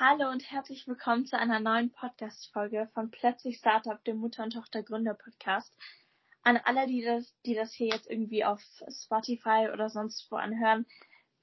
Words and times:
Hallo 0.00 0.30
und 0.30 0.48
herzlich 0.48 0.86
willkommen 0.86 1.26
zu 1.26 1.36
einer 1.36 1.58
neuen 1.58 1.90
Podcast-Folge 1.90 2.88
von 2.94 3.10
Plötzlich 3.10 3.56
Startup, 3.56 4.02
dem 4.04 4.18
Mutter- 4.18 4.44
und 4.44 4.52
Tochter-Gründer-Podcast. 4.52 5.74
An 6.44 6.56
alle, 6.64 6.86
die 6.86 7.02
das, 7.02 7.34
die 7.44 7.54
das 7.54 7.72
hier 7.72 7.88
jetzt 7.88 8.08
irgendwie 8.08 8.44
auf 8.44 8.62
Spotify 8.88 9.70
oder 9.72 9.90
sonst 9.90 10.30
wo 10.30 10.36
anhören, 10.36 10.86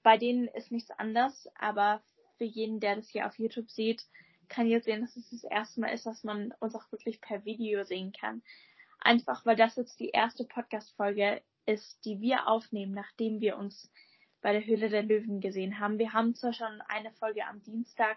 bei 0.03 0.17
denen 0.17 0.47
ist 0.47 0.71
nichts 0.71 0.89
anders, 0.91 1.49
aber 1.55 2.01
für 2.37 2.45
jeden, 2.45 2.79
der 2.79 2.95
das 2.95 3.09
hier 3.09 3.27
auf 3.27 3.37
YouTube 3.37 3.69
sieht, 3.69 4.05
kann 4.47 4.67
jetzt 4.67 4.85
sehen, 4.85 5.01
dass 5.01 5.17
es 5.17 5.31
das 5.31 5.43
erste 5.43 5.81
Mal 5.81 5.89
ist, 5.89 6.05
dass 6.05 6.23
man 6.23 6.53
uns 6.61 6.75
auch 6.75 6.89
wirklich 6.93 7.19
per 7.19 7.43
Video 7.43 7.83
sehen 7.83 8.13
kann. 8.13 8.41
Einfach, 9.01 9.45
weil 9.45 9.57
das 9.57 9.75
jetzt 9.75 9.99
die 9.99 10.11
erste 10.11 10.45
Podcast-Folge 10.45 11.41
ist, 11.65 12.05
die 12.05 12.21
wir 12.21 12.47
aufnehmen, 12.47 12.93
nachdem 12.93 13.41
wir 13.41 13.57
uns 13.57 13.91
bei 14.39 14.53
der 14.53 14.65
Höhle 14.65 14.87
der 14.87 15.03
Löwen 15.03 15.41
gesehen 15.41 15.77
haben. 15.77 15.99
Wir 15.99 16.13
haben 16.13 16.35
zwar 16.35 16.53
schon 16.53 16.79
eine 16.87 17.11
Folge 17.11 17.45
am 17.45 17.61
Dienstag 17.63 18.15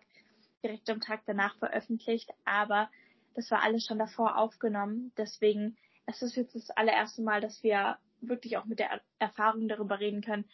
direkt 0.62 0.88
am 0.90 1.00
Tag 1.00 1.22
danach 1.26 1.56
veröffentlicht, 1.58 2.30
aber 2.44 2.90
das 3.34 3.50
war 3.50 3.62
alles 3.62 3.86
schon 3.86 3.98
davor 3.98 4.36
aufgenommen. 4.38 5.12
Deswegen 5.16 5.76
ist 6.06 6.22
es 6.22 6.34
jetzt 6.36 6.54
das 6.54 6.70
allererste 6.70 7.22
Mal, 7.22 7.40
dass 7.40 7.62
wir 7.62 7.98
wirklich 8.20 8.56
auch 8.56 8.64
mit 8.64 8.78
der 8.78 9.00
Erfahrung 9.18 9.68
darüber 9.68 10.00
reden 10.00 10.22
können, 10.22 10.44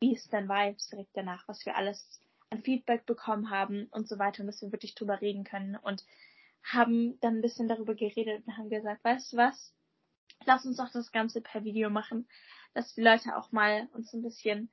wie 0.00 0.14
es 0.14 0.28
dann 0.28 0.48
war 0.48 0.66
jetzt 0.66 0.90
direkt 0.90 1.10
danach, 1.14 1.46
was 1.48 1.66
wir 1.66 1.76
alles 1.76 2.20
an 2.48 2.62
Feedback 2.62 3.06
bekommen 3.06 3.50
haben 3.50 3.86
und 3.90 4.08
so 4.08 4.18
weiter 4.18 4.42
und 4.42 4.46
dass 4.46 4.62
wir 4.62 4.72
wirklich 4.72 4.94
drüber 4.94 5.20
reden 5.20 5.44
können 5.44 5.76
und 5.76 6.04
haben 6.62 7.18
dann 7.20 7.36
ein 7.36 7.42
bisschen 7.42 7.68
darüber 7.68 7.94
geredet 7.94 8.46
und 8.46 8.56
haben 8.56 8.70
gesagt, 8.70 9.04
weißt 9.04 9.32
du 9.32 9.36
was? 9.36 9.74
Lass 10.46 10.64
uns 10.64 10.78
doch 10.78 10.90
das 10.90 11.12
Ganze 11.12 11.40
per 11.40 11.64
Video 11.64 11.90
machen, 11.90 12.26
dass 12.74 12.94
die 12.94 13.02
Leute 13.02 13.36
auch 13.36 13.52
mal 13.52 13.88
uns 13.92 14.12
ein 14.12 14.22
bisschen 14.22 14.70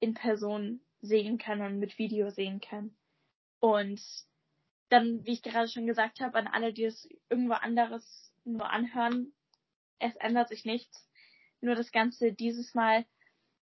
in 0.00 0.14
Person 0.14 0.80
sehen 1.00 1.38
können 1.38 1.62
und 1.62 1.78
mit 1.78 1.98
Video 1.98 2.30
sehen 2.30 2.60
können. 2.60 2.96
Und 3.62 4.02
dann, 4.88 5.24
wie 5.24 5.34
ich 5.34 5.42
gerade 5.42 5.68
schon 5.68 5.86
gesagt 5.86 6.18
habe, 6.18 6.36
an 6.36 6.48
alle, 6.48 6.72
die 6.72 6.84
es 6.84 7.08
irgendwo 7.30 7.54
anderes 7.54 8.34
nur 8.44 8.68
anhören, 8.68 9.32
es 10.00 10.16
ändert 10.16 10.48
sich 10.48 10.64
nichts. 10.64 11.08
Nur 11.60 11.76
das 11.76 11.92
Ganze 11.92 12.32
dieses 12.32 12.74
Mal 12.74 13.06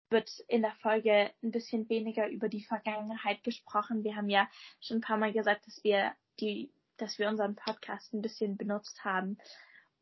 wird 0.09 0.31
in 0.49 0.63
der 0.63 0.75
Folge 0.77 1.31
ein 1.43 1.51
bisschen 1.51 1.91
weniger 1.91 2.27
über 2.29 2.49
die 2.49 2.65
Vergangenheit 2.65 3.45
gesprochen. 3.45 4.03
Wir 4.03 4.17
haben 4.17 4.31
ja 4.31 4.49
schon 4.81 4.97
ein 4.97 5.03
paar 5.03 5.19
Mal 5.19 5.35
gesagt, 5.35 5.67
dass 5.67 5.85
wir 5.85 6.15
die, 6.41 6.73
dass 6.97 7.19
wir 7.19 7.29
unseren 7.29 7.55
Podcast 7.55 8.15
ein 8.15 8.23
bisschen 8.23 8.57
benutzt 8.57 9.05
haben, 9.05 9.37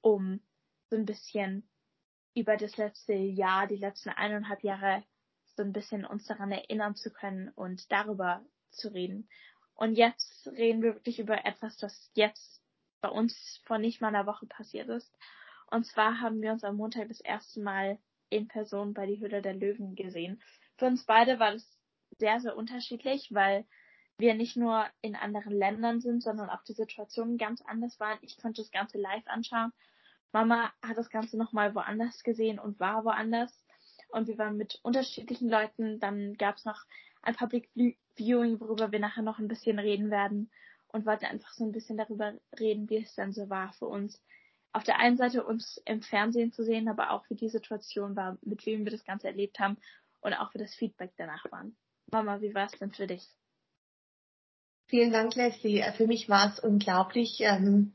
um 0.03 0.41
so 0.89 0.95
ein 0.95 1.05
bisschen 1.05 1.69
über 2.35 2.57
das 2.57 2.77
letzte 2.77 3.15
Jahr, 3.15 3.67
die 3.67 3.77
letzten 3.77 4.11
eineinhalb 4.11 4.63
Jahre 4.63 5.03
so 5.57 5.65
ein 5.65 5.73
bisschen 5.73 6.05
uns 6.05 6.27
daran 6.27 6.53
erinnern 6.53 6.95
zu 6.95 7.11
können 7.11 7.49
und 7.49 7.91
darüber 7.91 8.45
zu 8.71 8.95
reden. 8.95 9.29
Und 9.81 9.95
jetzt 9.95 10.47
reden 10.49 10.83
wir 10.83 10.95
wirklich 10.95 11.19
über 11.21 11.47
etwas, 11.47 11.79
das 11.79 12.11
jetzt 12.13 12.63
bei 13.01 13.09
uns 13.09 13.63
vor 13.65 13.79
nicht 13.79 14.03
mal 14.03 14.09
einer 14.09 14.27
Woche 14.27 14.45
passiert 14.45 14.91
ist. 14.91 15.11
Und 15.71 15.87
zwar 15.87 16.21
haben 16.21 16.43
wir 16.43 16.53
uns 16.53 16.65
am 16.65 16.77
Montag 16.77 17.09
das 17.09 17.23
erste 17.23 17.61
Mal 17.61 17.99
in 18.29 18.47
Person 18.47 18.93
bei 18.93 19.07
die 19.07 19.21
Höhle 19.21 19.41
der 19.41 19.55
Löwen 19.55 19.95
gesehen. 19.95 20.43
Für 20.77 20.85
uns 20.85 21.05
beide 21.05 21.39
war 21.39 21.53
das 21.53 21.67
sehr, 22.19 22.41
sehr 22.41 22.59
unterschiedlich, 22.59 23.33
weil 23.33 23.65
wir 24.19 24.35
nicht 24.35 24.55
nur 24.55 24.85
in 25.01 25.17
anderen 25.17 25.55
Ländern 25.55 26.03
sind, 26.03 26.23
sondern 26.23 26.51
auch 26.51 26.63
die 26.65 26.75
Situation 26.75 27.39
ganz 27.39 27.63
anders 27.63 27.99
waren. 27.99 28.19
Ich 28.21 28.37
konnte 28.37 28.61
das 28.61 28.71
Ganze 28.71 28.99
live 28.99 29.27
anschauen. 29.29 29.73
Mama 30.31 30.71
hat 30.83 30.99
das 30.99 31.09
Ganze 31.09 31.39
nochmal 31.39 31.75
woanders 31.75 32.23
gesehen 32.23 32.59
und 32.59 32.81
war 32.81 33.07
woanders. 33.07 33.65
Und 34.11 34.29
wir 34.29 34.37
waren 34.37 34.59
mit 34.59 34.79
unterschiedlichen 34.83 35.49
Leuten. 35.49 36.01
Dann 36.01 36.35
gab 36.35 36.57
es 36.57 36.67
noch 36.67 36.85
ein 37.23 37.35
Public 37.35 37.69
Viewing, 38.17 38.61
worüber 38.61 38.93
wir 38.93 38.99
nachher 38.99 39.23
noch 39.23 39.39
ein 39.39 39.49
bisschen 39.49 39.79
reden 39.79 40.11
werden 40.11 40.51
und 40.89 41.07
wollten 41.07 41.27
einfach 41.27 41.53
so 41.53 41.65
ein 41.65 41.73
bisschen 41.73 41.97
darüber 41.97 42.35
reden, 42.59 42.89
wie 42.91 42.99
es 42.99 43.15
dann 43.15 43.33
so 43.33 43.49
war 43.49 43.73
für 43.73 43.87
uns. 43.87 44.21
Auf 44.73 44.85
der 44.85 44.99
einen 44.99 45.17
Seite 45.17 45.45
uns 45.45 45.81
im 45.85 46.03
Fernsehen 46.03 46.53
zu 46.53 46.65
sehen, 46.65 46.89
aber 46.89 47.11
auch 47.11 47.25
wie 47.29 47.35
die 47.35 47.49
Situation 47.49 48.15
war, 48.17 48.39
mit 48.43 48.65
wem 48.67 48.85
wir 48.85 48.93
das 48.93 49.05
Ganze 49.05 49.27
erlebt 49.27 49.59
haben 49.59 49.77
und 50.21 50.35
auch 50.35 50.55
wie 50.55 50.59
das 50.59 50.75
Feedback 50.75 51.13
danach 51.17 51.45
war. 51.51 51.67
Mama, 52.13 52.41
wie 52.41 52.55
war 52.55 52.67
es 52.67 52.79
denn 52.79 52.93
für 52.93 53.07
dich? 53.07 53.27
Vielen 54.87 55.13
Dank, 55.13 55.35
Leslie. 55.37 55.85
Für 55.97 56.07
mich 56.07 56.29
war 56.29 56.53
es 56.53 56.59
unglaublich. 56.59 57.41
Ähm, 57.41 57.93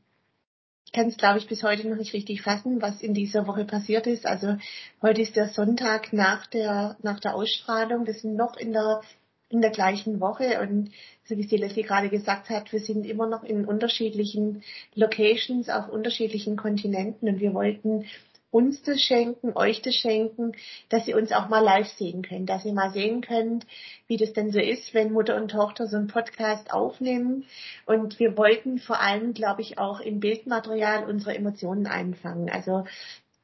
kann 0.92 1.08
es, 1.08 1.16
glaube 1.16 1.38
ich, 1.38 1.46
bis 1.46 1.62
heute 1.62 1.88
noch 1.88 1.96
nicht 1.96 2.12
richtig 2.12 2.42
fassen, 2.42 2.80
was 2.80 3.02
in 3.02 3.14
dieser 3.14 3.46
Woche 3.46 3.64
passiert 3.64 4.06
ist. 4.06 4.26
Also 4.26 4.56
heute 5.02 5.20
ist 5.20 5.36
der 5.36 5.48
Sonntag 5.48 6.12
nach 6.12 6.46
der, 6.46 6.96
nach 7.02 7.20
der 7.20 7.34
Ausstrahlung. 7.34 8.06
Wir 8.06 8.14
sind 8.14 8.36
noch 8.36 8.56
in 8.56 8.72
der 8.72 9.00
in 9.48 9.60
der 9.60 9.70
gleichen 9.70 10.20
Woche 10.20 10.60
und 10.60 10.90
so 11.24 11.36
wie 11.36 11.44
sie 11.44 11.56
Leslie 11.56 11.84
gerade 11.84 12.08
gesagt 12.08 12.50
hat, 12.50 12.72
wir 12.72 12.80
sind 12.80 13.06
immer 13.06 13.28
noch 13.28 13.44
in 13.44 13.64
unterschiedlichen 13.64 14.62
Locations 14.94 15.68
auf 15.68 15.88
unterschiedlichen 15.88 16.56
Kontinenten 16.56 17.28
und 17.28 17.40
wir 17.40 17.54
wollten 17.54 18.06
uns 18.50 18.82
das 18.82 19.00
schenken, 19.00 19.52
euch 19.54 19.82
das 19.82 19.94
schenken, 19.94 20.52
dass 20.88 21.06
ihr 21.08 21.16
uns 21.16 21.32
auch 21.32 21.48
mal 21.48 21.60
live 21.60 21.88
sehen 21.88 22.22
könnt, 22.22 22.48
dass 22.48 22.64
ihr 22.64 22.72
mal 22.72 22.90
sehen 22.90 23.20
könnt, 23.20 23.66
wie 24.06 24.16
das 24.16 24.32
denn 24.32 24.50
so 24.50 24.58
ist, 24.58 24.94
wenn 24.94 25.12
Mutter 25.12 25.36
und 25.36 25.50
Tochter 25.50 25.86
so 25.86 25.96
einen 25.96 26.06
Podcast 26.06 26.72
aufnehmen. 26.72 27.44
Und 27.84 28.18
wir 28.18 28.36
wollten 28.36 28.78
vor 28.78 29.00
allem, 29.00 29.34
glaube 29.34 29.62
ich, 29.62 29.78
auch 29.78 30.00
im 30.00 30.20
Bildmaterial 30.20 31.04
unsere 31.04 31.34
Emotionen 31.34 31.86
einfangen. 31.86 32.48
Also 32.48 32.84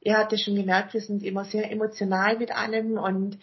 ihr 0.01 0.17
habt 0.17 0.31
ja 0.31 0.37
schon 0.37 0.55
gemerkt, 0.55 0.93
wir 0.93 1.01
sind 1.01 1.23
immer 1.23 1.45
sehr 1.45 1.71
emotional 1.71 2.37
mit 2.37 2.51
allem 2.51 2.97
und 2.97 3.37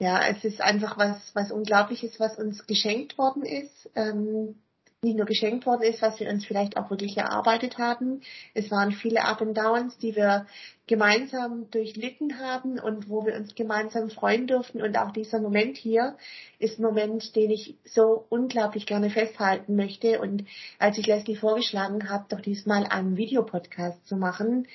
ja, 0.00 0.28
es 0.28 0.44
ist 0.44 0.60
einfach 0.60 0.96
was, 0.96 1.34
was 1.34 1.50
Unglaubliches, 1.50 2.20
was 2.20 2.38
uns 2.38 2.66
geschenkt 2.66 3.18
worden 3.18 3.44
ist. 3.44 3.90
Ähm, 3.96 4.54
nicht 5.02 5.16
nur 5.16 5.26
geschenkt 5.26 5.64
worden 5.64 5.82
ist, 5.82 6.02
was 6.02 6.18
wir 6.18 6.28
uns 6.28 6.44
vielleicht 6.44 6.76
auch 6.76 6.90
wirklich 6.90 7.16
erarbeitet 7.16 7.78
haben. 7.78 8.20
Es 8.52 8.68
waren 8.72 8.90
viele 8.90 9.24
Up 9.24 9.40
and 9.40 9.56
Downs, 9.56 9.96
die 9.98 10.16
wir 10.16 10.46
gemeinsam 10.88 11.70
durchlitten 11.70 12.40
haben 12.40 12.80
und 12.80 13.08
wo 13.08 13.24
wir 13.24 13.36
uns 13.36 13.54
gemeinsam 13.54 14.10
freuen 14.10 14.48
durften. 14.48 14.82
Und 14.82 14.98
auch 14.98 15.12
dieser 15.12 15.40
Moment 15.40 15.76
hier 15.76 16.16
ist 16.58 16.80
ein 16.80 16.82
Moment, 16.82 17.36
den 17.36 17.52
ich 17.52 17.76
so 17.84 18.26
unglaublich 18.28 18.86
gerne 18.86 19.10
festhalten 19.10 19.76
möchte. 19.76 20.20
Und 20.20 20.44
als 20.80 20.98
ich 20.98 21.06
Leslie 21.06 21.36
vorgeschlagen 21.36 22.10
habe, 22.10 22.26
doch 22.28 22.40
diesmal 22.40 22.84
einen 22.84 23.16
Videopodcast 23.16 24.04
zu 24.04 24.16
machen, 24.16 24.66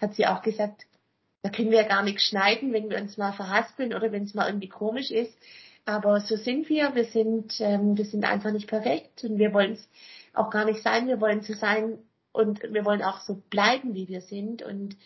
hat 0.00 0.14
sie 0.14 0.26
auch 0.26 0.42
gesagt, 0.42 0.86
da 1.42 1.50
können 1.50 1.72
wir 1.72 1.82
ja 1.82 1.88
gar 1.88 2.04
nichts 2.04 2.22
schneiden, 2.22 2.72
wenn 2.72 2.88
wir 2.88 2.98
uns 2.98 3.16
mal 3.16 3.32
verhaspeln 3.32 3.94
oder 3.94 4.12
wenn 4.12 4.22
es 4.22 4.34
mal 4.34 4.46
irgendwie 4.46 4.68
komisch 4.68 5.10
ist. 5.10 5.36
Aber 5.84 6.20
so 6.20 6.36
sind 6.36 6.68
wir. 6.68 6.94
Wir 6.94 7.04
sind, 7.04 7.60
ähm, 7.60 7.96
wir 7.96 8.04
sind 8.04 8.24
einfach 8.24 8.52
nicht 8.52 8.68
perfekt 8.68 9.24
und 9.24 9.38
wir 9.38 9.52
wollen 9.52 9.72
es 9.72 9.88
auch 10.32 10.50
gar 10.50 10.64
nicht 10.64 10.82
sein. 10.82 11.08
Wir 11.08 11.20
wollen 11.20 11.42
so 11.42 11.54
sein 11.54 11.98
und 12.32 12.62
wir 12.62 12.84
wollen 12.84 13.02
auch 13.02 13.20
so 13.20 13.42
bleiben, 13.50 13.94
wie 13.94 14.08
wir 14.08 14.20
sind. 14.20 14.62
Und 14.62 14.96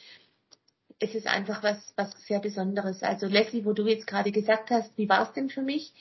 es 0.98 1.14
ist 1.14 1.26
einfach 1.26 1.62
was, 1.62 1.92
was 1.96 2.12
sehr 2.26 2.40
Besonderes. 2.40 3.02
Also 3.02 3.26
Leslie, 3.26 3.64
wo 3.64 3.72
du 3.72 3.86
jetzt 3.86 4.06
gerade 4.06 4.32
gesagt 4.32 4.70
hast, 4.70 4.96
wie 4.96 5.08
war 5.08 5.22
es 5.22 5.32
denn 5.32 5.50
für 5.50 5.62
mich? 5.62 5.92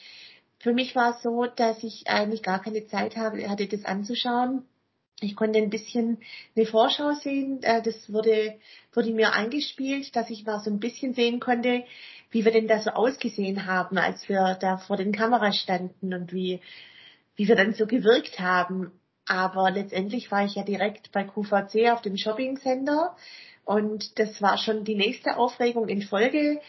Für 0.60 0.74
mich 0.74 0.96
war 0.96 1.16
es 1.16 1.22
so, 1.22 1.46
dass 1.46 1.84
ich 1.84 2.08
eigentlich 2.08 2.44
gar 2.44 2.62
keine 2.62 2.86
Zeit 2.88 3.16
habe, 3.18 3.50
hatte 3.50 3.68
das 3.68 3.86
anzuschauen 3.86 4.66
ich 5.22 5.36
konnte 5.36 5.60
ein 5.60 5.70
bisschen 5.70 6.18
eine 6.56 6.66
Vorschau 6.66 7.14
sehen. 7.14 7.64
Äh, 7.64 7.82
das 7.82 8.12
wurde, 8.12 8.56
wurde 8.94 9.12
mir 9.12 9.34
eingespielt, 9.34 10.16
dass 10.16 10.30
ich 10.30 10.46
mal 10.46 10.60
so 10.60 10.70
ein 10.70 10.80
bisschen 10.80 11.14
sehen 11.14 11.40
konnte, 11.40 11.84
wie 12.32 12.44
wir 12.44 12.52
denn 12.52 12.68
da 12.68 12.80
so 12.80 12.92
ausgesehen 12.92 13.66
haben, 13.66 13.98
als 13.98 14.28
wir 14.28 14.58
da 14.60 14.78
vor 14.78 14.98
den 14.98 15.12
Kameras 15.12 15.58
standen 15.58 16.14
und 16.14 16.34
wie, 16.34 16.60
wie 17.36 17.48
wir 17.48 17.56
dann 17.56 17.74
so 17.74 17.88
gewirkt 17.88 18.40
haben. 18.40 18.92
Aber 19.26 19.72
letztendlich 19.72 20.32
war 20.32 20.46
ich 20.46 20.56
ja 20.56 20.64
direkt 20.64 21.12
bei 21.12 21.24
QVC 21.24 21.92
auf 21.92 22.02
dem 22.02 22.18
Shopping 22.18 22.58
Center 22.58 23.16
und 23.64 24.20
das 24.20 24.42
war 24.42 24.58
schon 24.58 24.84
die 24.84 24.96
nächste 24.96 25.38
Aufregung 25.38 25.88
in 25.88 26.04
Folge. 26.04 26.62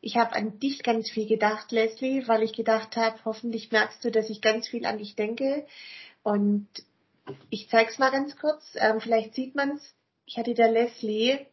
Ich 0.00 0.16
habe 0.16 0.34
an 0.34 0.58
dich 0.60 0.82
ganz 0.82 1.10
viel 1.10 1.26
gedacht, 1.26 1.72
Leslie, 1.72 2.28
weil 2.28 2.42
ich 2.42 2.52
gedacht 2.52 2.96
habe, 2.96 3.18
hoffentlich 3.24 3.72
merkst 3.72 4.04
du, 4.04 4.10
dass 4.10 4.30
ich 4.30 4.40
ganz 4.40 4.68
viel 4.68 4.84
an 4.84 4.98
dich 4.98 5.16
denke. 5.16 5.66
Und 6.22 6.68
ich 7.50 7.68
zeig's 7.68 7.98
mal 7.98 8.10
ganz 8.10 8.36
kurz. 8.36 8.76
Ähm, 8.76 9.00
vielleicht 9.00 9.34
sieht 9.34 9.54
man's. 9.54 9.94
Ich 10.26 10.36
hatte 10.38 10.54
der 10.54 10.70
Leslie 10.70 11.46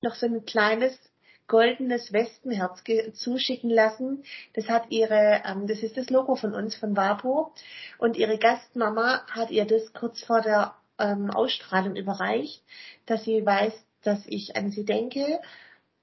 noch 0.00 0.14
so 0.14 0.26
ein 0.26 0.44
kleines 0.44 0.98
goldenes 1.46 2.12
Wespenherz 2.12 2.82
zuschicken 3.14 3.70
lassen. 3.70 4.24
Das 4.54 4.68
hat 4.68 4.90
ihre, 4.90 5.42
ähm, 5.44 5.66
das 5.66 5.82
ist 5.82 5.96
das 5.96 6.10
Logo 6.10 6.36
von 6.36 6.54
uns, 6.54 6.74
von 6.74 6.96
WAPO. 6.96 7.52
Und 7.98 8.16
ihre 8.16 8.38
Gastmama 8.38 9.26
hat 9.30 9.50
ihr 9.50 9.66
das 9.66 9.92
kurz 9.92 10.22
vor 10.22 10.40
der 10.40 10.74
ähm, 10.98 11.30
Ausstrahlung 11.30 11.96
überreicht, 11.96 12.62
dass 13.06 13.24
sie 13.24 13.44
weiß, 13.44 13.72
dass 14.02 14.24
ich 14.26 14.56
an 14.56 14.70
sie 14.70 14.84
denke. 14.84 15.40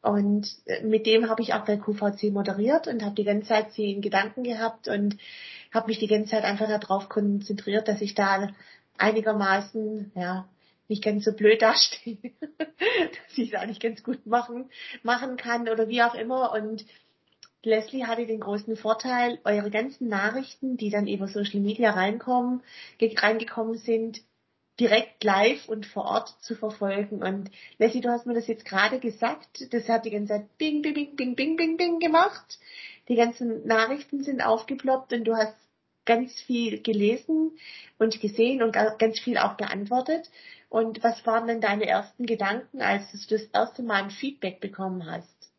Und 0.01 0.47
äh, 0.65 0.83
mit 0.83 1.05
dem 1.05 1.29
habe 1.29 1.41
ich 1.41 1.53
auch 1.53 1.65
bei 1.65 1.77
QVC 1.77 2.31
moderiert 2.31 2.87
und 2.87 3.03
habe 3.03 3.15
die 3.15 3.23
ganze 3.23 3.49
Zeit 3.49 3.71
sie 3.73 3.91
in 3.91 4.01
Gedanken 4.01 4.43
gehabt 4.43 4.87
und 4.87 5.17
habe 5.73 5.87
mich 5.87 5.99
die 5.99 6.07
ganze 6.07 6.31
Zeit 6.31 6.43
einfach 6.43 6.67
darauf 6.67 7.07
konzentriert, 7.07 7.87
dass 7.87 8.01
ich 8.01 8.15
da 8.15 8.49
einigermaßen, 8.97 10.11
ja, 10.15 10.47
nicht 10.87 11.03
ganz 11.03 11.23
so 11.23 11.33
blöd 11.33 11.61
dastehe, 11.61 12.17
dass 12.59 13.37
ich 13.37 13.53
es 13.53 13.59
eigentlich 13.59 13.79
ganz 13.79 14.03
gut 14.03 14.25
machen, 14.25 14.69
machen 15.03 15.37
kann 15.37 15.69
oder 15.69 15.87
wie 15.87 16.03
auch 16.03 16.15
immer. 16.15 16.51
Und 16.53 16.85
Leslie 17.63 18.05
hatte 18.05 18.25
den 18.25 18.41
großen 18.41 18.75
Vorteil, 18.75 19.39
eure 19.43 19.71
ganzen 19.71 20.09
Nachrichten, 20.09 20.77
die 20.77 20.89
dann 20.89 21.07
über 21.07 21.27
Social 21.27 21.61
Media 21.61 21.91
reinkommen, 21.91 22.61
reingekommen 22.99 23.77
sind, 23.77 24.21
direkt 24.79 25.23
live 25.23 25.69
und 25.69 25.85
vor 25.85 26.05
Ort 26.05 26.35
zu 26.41 26.55
verfolgen. 26.55 27.21
Und 27.21 27.51
Leslie, 27.77 28.01
du 28.01 28.09
hast 28.09 28.25
mir 28.25 28.33
das 28.33 28.47
jetzt 28.47 28.65
gerade 28.65 28.99
gesagt, 28.99 29.73
das 29.73 29.87
hat 29.87 30.05
die 30.05 30.09
ganze 30.09 30.33
Zeit 30.33 30.57
bing, 30.57 30.81
bing, 30.81 30.93
bing, 30.93 31.15
bing, 31.15 31.35
bing, 31.35 31.55
bing, 31.55 31.77
bing 31.77 31.99
gemacht. 31.99 32.59
Die 33.07 33.15
ganzen 33.15 33.65
Nachrichten 33.65 34.23
sind 34.23 34.41
aufgeploppt 34.41 35.13
und 35.13 35.25
du 35.25 35.35
hast 35.35 35.55
ganz 36.11 36.41
viel 36.41 36.81
gelesen 36.81 37.57
und 37.97 38.19
gesehen 38.19 38.61
und 38.61 38.73
ganz 38.73 39.17
viel 39.21 39.37
auch 39.37 39.55
beantwortet. 39.55 40.29
Und 40.67 41.01
was 41.03 41.25
waren 41.25 41.47
denn 41.47 41.61
deine 41.61 41.85
ersten 41.85 42.25
Gedanken, 42.25 42.81
als 42.81 43.09
du 43.11 43.37
das 43.37 43.45
erste 43.53 43.81
Mal 43.81 44.03
ein 44.03 44.11
Feedback 44.11 44.59
bekommen 44.59 45.09
hast? 45.09 45.53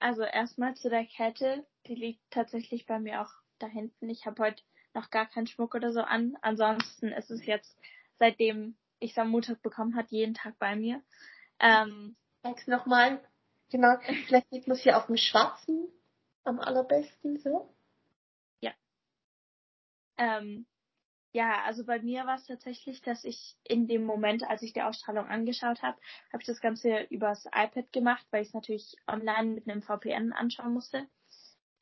Also 0.00 0.22
erstmal 0.22 0.74
zu 0.74 0.90
der 0.90 1.04
Kette, 1.04 1.64
die 1.86 1.94
liegt 1.94 2.20
tatsächlich 2.30 2.86
bei 2.86 2.98
mir 2.98 3.22
auch 3.22 3.30
da 3.60 3.68
hinten. 3.68 4.10
Ich 4.10 4.26
habe 4.26 4.42
heute 4.42 4.62
noch 4.94 5.10
gar 5.10 5.26
keinen 5.26 5.46
Schmuck 5.46 5.76
oder 5.76 5.92
so 5.92 6.00
an. 6.00 6.36
Ansonsten 6.40 7.08
ist 7.08 7.30
es 7.30 7.46
jetzt, 7.46 7.78
seitdem 8.18 8.76
ich 8.98 9.12
es 9.12 9.18
am 9.18 9.30
Montag 9.30 9.62
bekommen 9.62 9.94
hat, 9.94 10.10
jeden 10.10 10.34
Tag 10.34 10.58
bei 10.58 10.74
mir. 10.74 11.02
Ähm, 11.60 12.16
Sag's 12.42 12.66
nochmal. 12.66 13.20
Genau. 13.70 13.96
Vielleicht 14.26 14.50
sieht 14.50 14.66
man 14.66 14.76
es 14.76 14.82
hier 14.82 14.96
auf 14.96 15.06
dem 15.06 15.16
Schwarzen 15.16 15.86
am 16.42 16.58
allerbesten 16.58 17.38
so. 17.38 17.72
Ähm, 20.18 20.66
ja, 21.32 21.62
also 21.64 21.84
bei 21.84 22.00
mir 22.00 22.26
war 22.26 22.36
es 22.36 22.46
tatsächlich, 22.46 23.02
dass 23.02 23.24
ich 23.24 23.56
in 23.64 23.86
dem 23.86 24.04
Moment, 24.04 24.48
als 24.48 24.62
ich 24.62 24.72
die 24.72 24.82
Ausstrahlung 24.82 25.26
angeschaut 25.26 25.82
habe, 25.82 25.98
habe 26.32 26.42
ich 26.42 26.46
das 26.46 26.60
Ganze 26.60 27.02
übers 27.10 27.44
iPad 27.46 27.92
gemacht, 27.92 28.26
weil 28.30 28.42
ich 28.42 28.48
es 28.48 28.54
natürlich 28.54 28.96
online 29.06 29.54
mit 29.54 29.68
einem 29.68 29.82
VPN 29.82 30.32
anschauen 30.32 30.72
musste. 30.72 31.06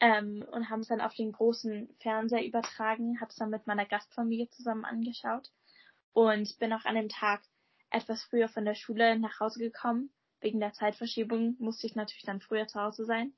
Ähm, 0.00 0.44
und 0.52 0.68
haben 0.68 0.80
es 0.80 0.88
dann 0.88 1.00
auf 1.00 1.14
den 1.14 1.32
großen 1.32 1.88
Fernseher 2.00 2.44
übertragen, 2.44 3.18
habe 3.20 3.30
es 3.30 3.36
dann 3.36 3.48
mit 3.48 3.66
meiner 3.66 3.86
Gastfamilie 3.86 4.50
zusammen 4.50 4.84
angeschaut 4.84 5.50
und 6.12 6.58
bin 6.58 6.72
auch 6.74 6.84
an 6.84 6.96
dem 6.96 7.08
Tag 7.08 7.42
etwas 7.90 8.22
früher 8.24 8.48
von 8.48 8.66
der 8.66 8.74
Schule 8.74 9.18
nach 9.18 9.40
Hause 9.40 9.60
gekommen. 9.60 10.10
Wegen 10.40 10.60
der 10.60 10.74
Zeitverschiebung 10.74 11.56
musste 11.58 11.86
ich 11.86 11.94
natürlich 11.94 12.24
dann 12.24 12.40
früher 12.40 12.66
zu 12.66 12.80
Hause 12.80 13.06
sein. 13.06 13.32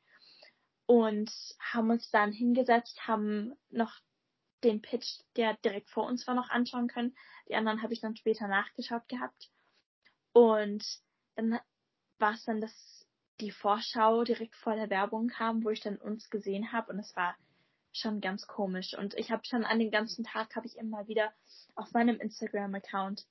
Und 0.86 1.30
haben 1.60 1.90
uns 1.90 2.10
dann 2.10 2.32
hingesetzt, 2.32 3.06
haben 3.06 3.54
noch 3.70 4.00
den 4.64 4.82
Pitch, 4.82 5.20
der 5.36 5.54
direkt 5.64 5.90
vor 5.90 6.06
uns 6.06 6.26
war, 6.26 6.34
noch 6.34 6.50
anschauen 6.50 6.88
können. 6.88 7.16
Die 7.48 7.54
anderen 7.54 7.82
habe 7.82 7.92
ich 7.92 8.00
dann 8.00 8.16
später 8.16 8.48
nachgeschaut 8.48 9.08
gehabt. 9.08 9.50
Und 10.32 10.84
dann 11.36 11.58
war 12.18 12.34
es 12.34 12.44
dann, 12.44 12.60
dass 12.60 13.06
die 13.40 13.50
Vorschau 13.50 14.24
direkt 14.24 14.56
vor 14.56 14.74
der 14.74 14.90
Werbung 14.90 15.28
kam, 15.28 15.64
wo 15.64 15.70
ich 15.70 15.80
dann 15.80 15.96
uns 15.96 16.28
gesehen 16.30 16.72
habe 16.72 16.92
und 16.92 16.98
es 16.98 17.14
war 17.14 17.36
schon 17.92 18.20
ganz 18.20 18.46
komisch. 18.46 18.96
Und 18.96 19.14
ich 19.14 19.30
habe 19.30 19.44
schon 19.44 19.64
an 19.64 19.78
dem 19.78 19.90
ganzen 19.90 20.24
Tag 20.24 20.56
habe 20.56 20.66
ich 20.66 20.76
immer 20.76 21.06
wieder 21.08 21.32
auf 21.74 21.92
meinem 21.92 22.20
Instagram-Account 22.20 23.26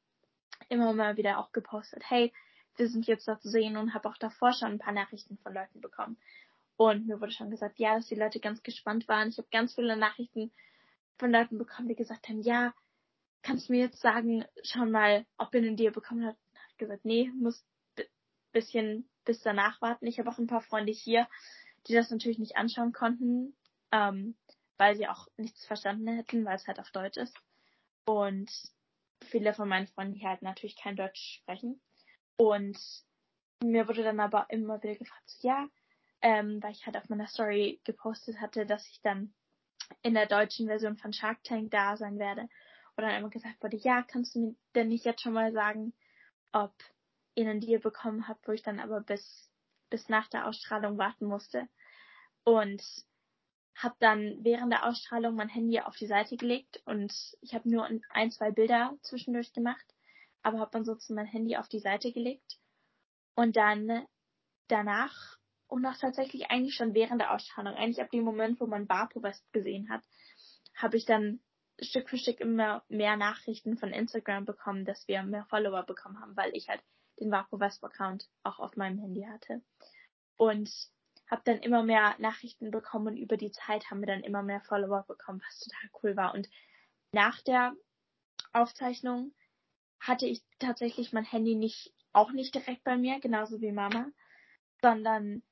immer 0.70 0.94
mal 0.94 1.18
wieder 1.18 1.38
auch 1.40 1.52
gepostet, 1.52 2.04
hey, 2.10 2.34
wir 2.78 2.90
sind 2.90 3.08
jetzt 3.08 3.28
da 3.28 3.40
zu 3.40 3.50
sehen 3.50 3.78
und 3.78 3.94
habe 3.94 4.10
auch 4.10 4.18
davor 4.18 4.54
schon 4.54 4.70
ein 4.70 4.80
paar 4.80 4.94
Nachrichten 4.94 5.38
von 5.38 5.54
Leuten 5.54 5.82
bekommen. 5.82 6.18
Und 6.76 7.08
mir 7.08 7.20
wurde 7.20 7.32
schon 7.32 7.50
gesagt, 7.50 7.80
ja, 7.80 7.96
dass 7.96 8.08
die 8.08 8.16
Leute 8.16 8.40
ganz 8.40 8.62
gespannt 8.62 9.08
waren. 9.08 9.30
Ich 9.30 9.38
habe 9.38 9.48
ganz 9.52 9.74
viele 9.74 9.98
Nachrichten 9.98 10.52
von 11.18 11.32
Leuten 11.32 11.58
bekommen, 11.58 11.88
die 11.88 11.96
gesagt 11.96 12.28
haben, 12.30 12.42
ja, 12.42 12.74
kannst 13.42 13.70
du 13.70 13.74
mir 13.74 13.80
jetzt 13.80 14.02
sagen, 14.02 14.46
schau 14.64 14.86
mal, 14.86 15.26
ob 15.38 15.54
ihr 15.54 15.62
einen 15.62 15.78
Deal 15.78 15.92
bekommen 15.92 16.26
habt? 16.26 16.38
Habe 16.54 16.72
ich 16.72 16.78
gesagt, 16.78 17.06
nee, 17.06 17.32
muss 17.40 17.66
bisschen 18.58 19.08
bis 19.24 19.42
danach 19.42 19.82
warten. 19.82 20.08
Ich 20.08 20.20
habe 20.20 20.30
auch 20.30 20.38
ein 20.40 20.48
paar 20.48 20.62
Freunde 20.62 20.92
hier, 20.92 21.28
die 21.88 21.94
das 21.94 22.10
natürlich 22.10 22.40
nicht 22.40 22.58
anschauen 22.58 22.92
konnten, 22.92 23.56
ähm, 23.92 24.36
weil 24.78 24.96
sie 24.96 25.08
auch 25.08 25.28
nichts 25.38 25.66
verstanden 25.66 26.08
hätten, 26.08 26.46
weil 26.46 26.56
es 26.56 26.68
halt 26.68 26.80
auf 26.80 26.90
Deutsch 26.92 27.18
ist. 27.18 27.38
Und 28.06 28.50
viele 29.26 29.54
von 29.54 29.70
meinen 29.70 29.88
Freunden 29.88 30.16
hier 30.16 30.30
halt 30.30 30.42
natürlich 30.42 30.76
kein 30.76 30.96
Deutsch 30.96 31.42
sprechen. 31.42 31.80
Und 32.38 32.80
mir 33.64 33.88
wurde 33.88 34.04
dann 34.04 34.20
aber 34.20 34.48
immer 34.50 34.82
wieder 34.82 34.96
gefragt, 34.96 35.30
so, 35.30 35.48
ja, 35.48 35.68
ähm, 36.22 36.62
weil 36.64 36.72
ich 36.72 36.86
halt 36.86 36.98
auf 36.98 37.10
meiner 37.10 37.28
Story 37.28 37.80
gepostet 37.84 38.40
hatte, 38.40 38.66
dass 38.66 38.88
ich 38.88 39.02
dann 39.02 39.34
in 40.02 40.14
der 40.14 40.26
deutschen 40.26 40.68
Version 40.68 40.98
von 40.98 41.14
Shark 41.14 41.44
Tank 41.44 41.72
da 41.72 41.98
sein 41.98 42.20
werde. 42.20 42.42
Und 42.96 43.04
dann 43.04 43.16
immer 43.16 43.30
gesagt 43.30 43.62
wurde, 43.62 43.78
ja, 43.78 44.02
kannst 44.02 44.36
du 44.36 44.40
mir 44.40 44.56
denn 44.76 44.88
nicht 44.88 45.06
jetzt 45.06 45.22
schon 45.22 45.34
mal 45.34 45.52
sagen, 45.52 45.94
ob 46.52 46.74
ihr 47.36 47.48
einen 47.48 47.62
Deal 47.62 47.80
bekommen 47.80 48.28
habt, 48.28 48.48
wo 48.48 48.52
ich 48.52 48.64
dann 48.64 48.80
aber 48.80 49.02
bis, 49.02 49.52
bis 49.90 50.10
nach 50.10 50.28
der 50.30 50.48
Ausstrahlung 50.48 50.98
warten 50.98 51.26
musste. 51.26 51.68
Und 52.44 52.84
habe 53.78 53.96
dann 54.00 54.44
während 54.44 54.74
der 54.74 54.86
Ausstrahlung 54.86 55.36
mein 55.36 55.50
Handy 55.50 55.80
auf 55.80 55.96
die 55.96 56.08
Seite 56.08 56.36
gelegt 56.36 56.82
und 56.86 57.14
ich 57.42 57.54
habe 57.54 57.70
nur 57.70 57.88
ein, 58.10 58.32
zwei 58.32 58.52
Bilder 58.52 58.98
zwischendurch 59.04 59.54
gemacht, 59.54 59.86
aber 60.42 60.60
habe 60.60 60.72
dann 60.72 60.84
sozusagen 60.84 61.16
mein 61.16 61.28
Handy 61.28 61.58
auf 61.58 61.68
die 61.68 61.80
Seite 61.80 62.12
gelegt 62.12 62.58
und 63.36 63.56
dann 63.56 64.08
danach 64.68 65.37
und 65.68 65.86
auch 65.86 65.98
tatsächlich 65.98 66.50
eigentlich 66.50 66.76
schon 66.76 66.94
während 66.94 67.22
der 67.22 67.34
Ausstrahlung, 67.34 67.74
eigentlich 67.76 68.02
ab 68.02 68.12
dem 68.12 68.24
Moment, 68.24 68.60
wo 68.60 68.68
man 68.68 68.88
Barpo 68.88 69.22
West 69.22 69.52
gesehen 69.52 69.90
hat, 69.90 70.02
habe 70.76 70.98
ich 70.98 71.06
dann 71.06 71.40
Stück 71.80 72.10
für 72.10 72.18
Stück 72.18 72.40
immer 72.40 72.84
mehr 72.90 73.18
Nachrichten 73.18 73.78
von 73.78 73.92
Instagram 73.92 74.46
bekommen, 74.46 74.86
dass 74.86 75.08
wir 75.08 75.22
mehr 75.24 75.46
Follower 75.46 75.84
bekommen 75.84 76.20
haben, 76.20 76.36
weil 76.36 76.56
ich 76.56 76.70
halt 76.70 76.82
den 77.20 77.32
Vapo 77.32 77.60
West 77.60 77.84
Account 77.84 78.28
auch 78.44 78.60
auf 78.60 78.76
meinem 78.76 79.00
Handy 79.00 79.24
hatte. 79.24 79.62
Und 80.38 80.70
habe 81.30 81.42
dann 81.44 81.60
immer 81.60 81.84
mehr 81.84 82.16
Nachrichten 82.20 82.72
bekommen 82.72 83.08
und 83.08 83.18
über 83.18 83.38
die 83.38 83.52
Zeit 83.52 83.90
haben 83.90 84.00
wir 84.00 84.08
dann 84.08 84.24
immer 84.24 84.44
mehr 84.44 84.62
Follower 84.62 85.04
bekommen, 85.08 85.42
was 85.46 85.60
total 85.60 85.90
cool 86.02 86.16
war. 86.16 86.34
Und 86.34 86.50
nach 87.12 87.42
der 87.42 87.74
Aufzeichnung 88.54 89.34
hatte 90.00 90.26
ich 90.26 90.42
tatsächlich 90.60 91.12
mein 91.12 91.26
Handy 91.26 91.56
nicht, 91.56 91.94
auch 92.14 92.32
nicht 92.32 92.56
direkt 92.56 92.84
bei 92.84 92.98
mir, 92.98 93.20
genauso 93.20 93.62
wie 93.62 93.72
Mama, 93.72 94.08
sondern 94.82 95.44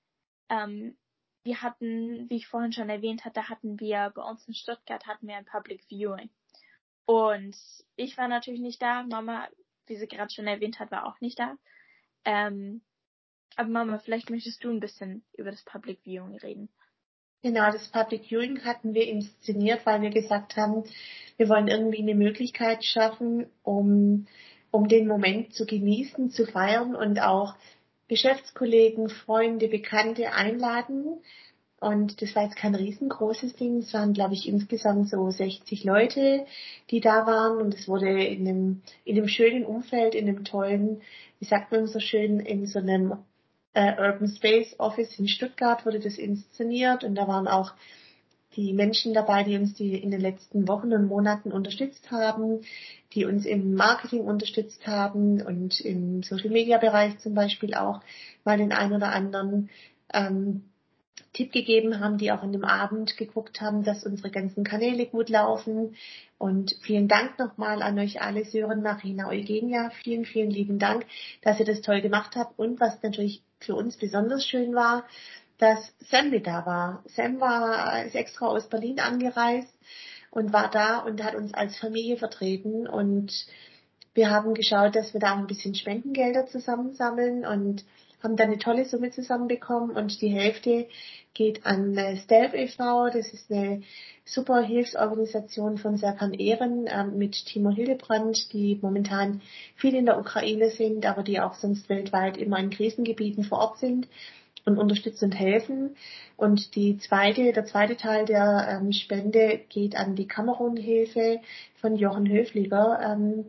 ähm, 0.49 0.97
wir 1.43 1.61
hatten, 1.61 2.29
wie 2.29 2.37
ich 2.37 2.47
vorhin 2.47 2.71
schon 2.71 2.89
erwähnt 2.89 3.23
hatte, 3.23 3.49
hatten 3.49 3.79
wir 3.79 4.11
bei 4.15 4.23
uns 4.23 4.47
in 4.47 4.55
Stuttgart 4.55 5.05
hatten 5.05 5.27
wir 5.27 5.35
ein 5.35 5.45
Public 5.45 5.83
Viewing. 5.89 6.29
Und 7.05 7.55
ich 7.95 8.17
war 8.17 8.27
natürlich 8.27 8.61
nicht 8.61 8.81
da, 8.81 9.03
Mama, 9.03 9.47
wie 9.85 9.95
sie 9.95 10.07
gerade 10.07 10.33
schon 10.33 10.47
erwähnt 10.47 10.79
hat, 10.79 10.91
war 10.91 11.05
auch 11.05 11.21
nicht 11.21 11.37
da. 11.37 11.55
Ähm, 12.25 12.81
aber 13.55 13.69
Mama, 13.69 13.99
vielleicht 13.99 14.31
möchtest 14.31 14.63
du 14.63 14.71
ein 14.71 14.79
bisschen 14.79 15.23
über 15.37 15.51
das 15.51 15.63
Public 15.63 15.99
Viewing 16.03 16.35
reden. 16.37 16.69
Genau, 17.43 17.71
das 17.71 17.89
Public 17.89 18.25
Viewing 18.25 18.63
hatten 18.65 18.95
wir 18.95 19.07
inszeniert, 19.07 19.85
weil 19.85 20.01
wir 20.01 20.09
gesagt 20.09 20.57
haben, 20.57 20.83
wir 21.37 21.47
wollen 21.47 21.67
irgendwie 21.67 22.01
eine 22.01 22.15
Möglichkeit 22.15 22.83
schaffen, 22.83 23.45
um, 23.61 24.25
um 24.71 24.87
den 24.87 25.07
Moment 25.07 25.53
zu 25.53 25.67
genießen, 25.67 26.31
zu 26.31 26.47
feiern 26.47 26.95
und 26.95 27.19
auch 27.19 27.53
Geschäftskollegen, 28.07 29.09
Freunde, 29.09 29.67
Bekannte 29.67 30.31
einladen. 30.31 31.21
Und 31.79 32.21
das 32.21 32.35
war 32.35 32.43
jetzt 32.43 32.55
kein 32.55 32.73
riesengroßes 32.73 33.55
Ding. 33.55 33.79
Es 33.79 33.93
waren, 33.93 34.13
glaube 34.13 34.33
ich, 34.33 34.47
insgesamt 34.47 35.09
so 35.09 35.29
60 35.29 35.83
Leute, 35.83 36.45
die 36.89 36.99
da 37.01 37.27
waren. 37.27 37.57
Und 37.57 37.73
es 37.73 37.87
wurde 37.87 38.09
in 38.09 38.47
einem, 38.47 38.81
in 39.03 39.17
einem 39.17 39.27
schönen 39.27 39.65
Umfeld, 39.65 40.15
in 40.15 40.27
einem 40.27 40.45
tollen, 40.45 41.01
wie 41.39 41.45
sagt 41.45 41.71
man 41.71 41.87
so 41.87 41.99
schön, 41.99 42.39
in 42.39 42.65
so 42.65 42.79
einem 42.79 43.17
äh, 43.73 43.91
Urban 43.99 44.29
Space 44.29 44.75
Office 44.79 45.19
in 45.19 45.27
Stuttgart 45.27 45.85
wurde 45.85 45.99
das 45.99 46.17
inszeniert. 46.17 47.03
Und 47.03 47.15
da 47.15 47.27
waren 47.27 47.47
auch 47.47 47.73
die 48.55 48.73
Menschen 48.73 49.13
dabei, 49.13 49.43
die 49.43 49.57
uns 49.57 49.73
die 49.73 49.95
in 49.95 50.11
den 50.11 50.21
letzten 50.21 50.67
Wochen 50.67 50.93
und 50.93 51.07
Monaten 51.07 51.51
unterstützt 51.51 52.11
haben, 52.11 52.61
die 53.13 53.25
uns 53.25 53.45
im 53.45 53.75
Marketing 53.75 54.21
unterstützt 54.21 54.87
haben 54.87 55.41
und 55.41 55.79
im 55.81 56.23
Social 56.23 56.49
Media 56.49 56.77
Bereich 56.77 57.17
zum 57.19 57.33
Beispiel 57.33 57.73
auch 57.73 58.01
mal 58.43 58.57
den 58.57 58.71
einen 58.71 58.93
oder 58.93 59.11
anderen 59.11 59.69
ähm, 60.13 60.63
Tipp 61.35 61.51
gegeben 61.51 61.99
haben, 61.99 62.17
die 62.17 62.31
auch 62.31 62.43
an 62.43 62.53
dem 62.53 62.63
Abend 62.63 63.17
geguckt 63.17 63.59
haben, 63.59 63.83
dass 63.83 64.05
unsere 64.05 64.31
ganzen 64.31 64.63
Kanäle 64.63 65.05
gut 65.05 65.29
laufen. 65.29 65.95
Und 66.37 66.75
vielen 66.81 67.09
Dank 67.09 67.37
nochmal 67.37 67.81
an 67.81 67.99
euch 67.99 68.21
alle, 68.21 68.45
Sören, 68.45 68.81
Marina, 68.81 69.27
Eugenia. 69.27 69.89
Vielen, 70.03 70.25
vielen 70.25 70.49
lieben 70.49 70.79
Dank, 70.79 71.05
dass 71.41 71.59
ihr 71.59 71.65
das 71.65 71.81
toll 71.81 72.01
gemacht 72.01 72.37
habt. 72.37 72.57
Und 72.57 72.79
was 72.79 73.01
natürlich 73.03 73.41
für 73.59 73.75
uns 73.75 73.97
besonders 73.97 74.45
schön 74.45 74.73
war, 74.75 75.03
dass 75.57 75.93
Sam 76.09 76.29
mit 76.29 76.47
da 76.47 76.65
war. 76.65 77.03
Sam 77.07 77.39
war, 77.39 78.03
ist 78.05 78.15
extra 78.15 78.47
aus 78.47 78.67
Berlin 78.67 78.99
angereist 78.99 79.73
und 80.31 80.53
war 80.53 80.69
da 80.69 80.99
und 80.99 81.23
hat 81.23 81.35
uns 81.35 81.53
als 81.53 81.77
Familie 81.77 82.17
vertreten 82.17 82.87
und 82.87 83.31
wir 84.13 84.29
haben 84.29 84.53
geschaut, 84.53 84.95
dass 84.95 85.13
wir 85.13 85.19
da 85.19 85.35
ein 85.35 85.47
bisschen 85.47 85.75
Spendengelder 85.75 86.47
zusammensammeln 86.47 87.45
und 87.45 87.83
haben 88.23 88.37
dann 88.37 88.47
eine 88.47 88.57
tolle 88.57 88.85
Summe 88.85 89.11
zusammenbekommen 89.11 89.95
und 89.95 90.21
die 90.21 90.29
Hälfte 90.29 90.87
geht 91.33 91.65
an 91.65 91.97
Stealth 92.23 92.53
e.V. 92.53 93.09
Das 93.09 93.33
ist 93.33 93.51
eine 93.51 93.83
super 94.23 94.61
Hilfsorganisation 94.61 95.77
von 95.77 95.97
Serkan 95.97 96.33
Ehren 96.33 96.87
äh, 96.87 97.03
mit 97.03 97.45
Timo 97.45 97.69
Hildebrand, 97.69 98.53
die 98.53 98.79
momentan 98.81 99.41
viel 99.75 99.93
in 99.93 100.05
der 100.05 100.17
Ukraine 100.17 100.69
sind, 100.69 101.05
aber 101.05 101.23
die 101.23 101.41
auch 101.41 101.53
sonst 101.53 101.89
weltweit 101.89 102.37
immer 102.37 102.57
in 102.57 102.69
Krisengebieten 102.69 103.43
vor 103.43 103.59
Ort 103.59 103.79
sind 103.79 104.07
und 104.65 104.77
unterstützen 104.77 105.25
und 105.25 105.31
helfen. 105.33 105.95
Und 106.37 106.75
die 106.75 106.97
zweite, 106.97 107.53
der 107.53 107.65
zweite 107.65 107.95
Teil 107.95 108.25
der 108.25 108.67
ähm, 108.69 108.91
Spende 108.91 109.61
geht 109.69 109.95
an 109.95 110.15
die 110.15 110.27
Kamerun-Hilfe 110.27 111.39
von 111.75 111.95
Jochen 111.95 112.29
Höfliger. 112.29 112.99
Ähm, 113.01 113.45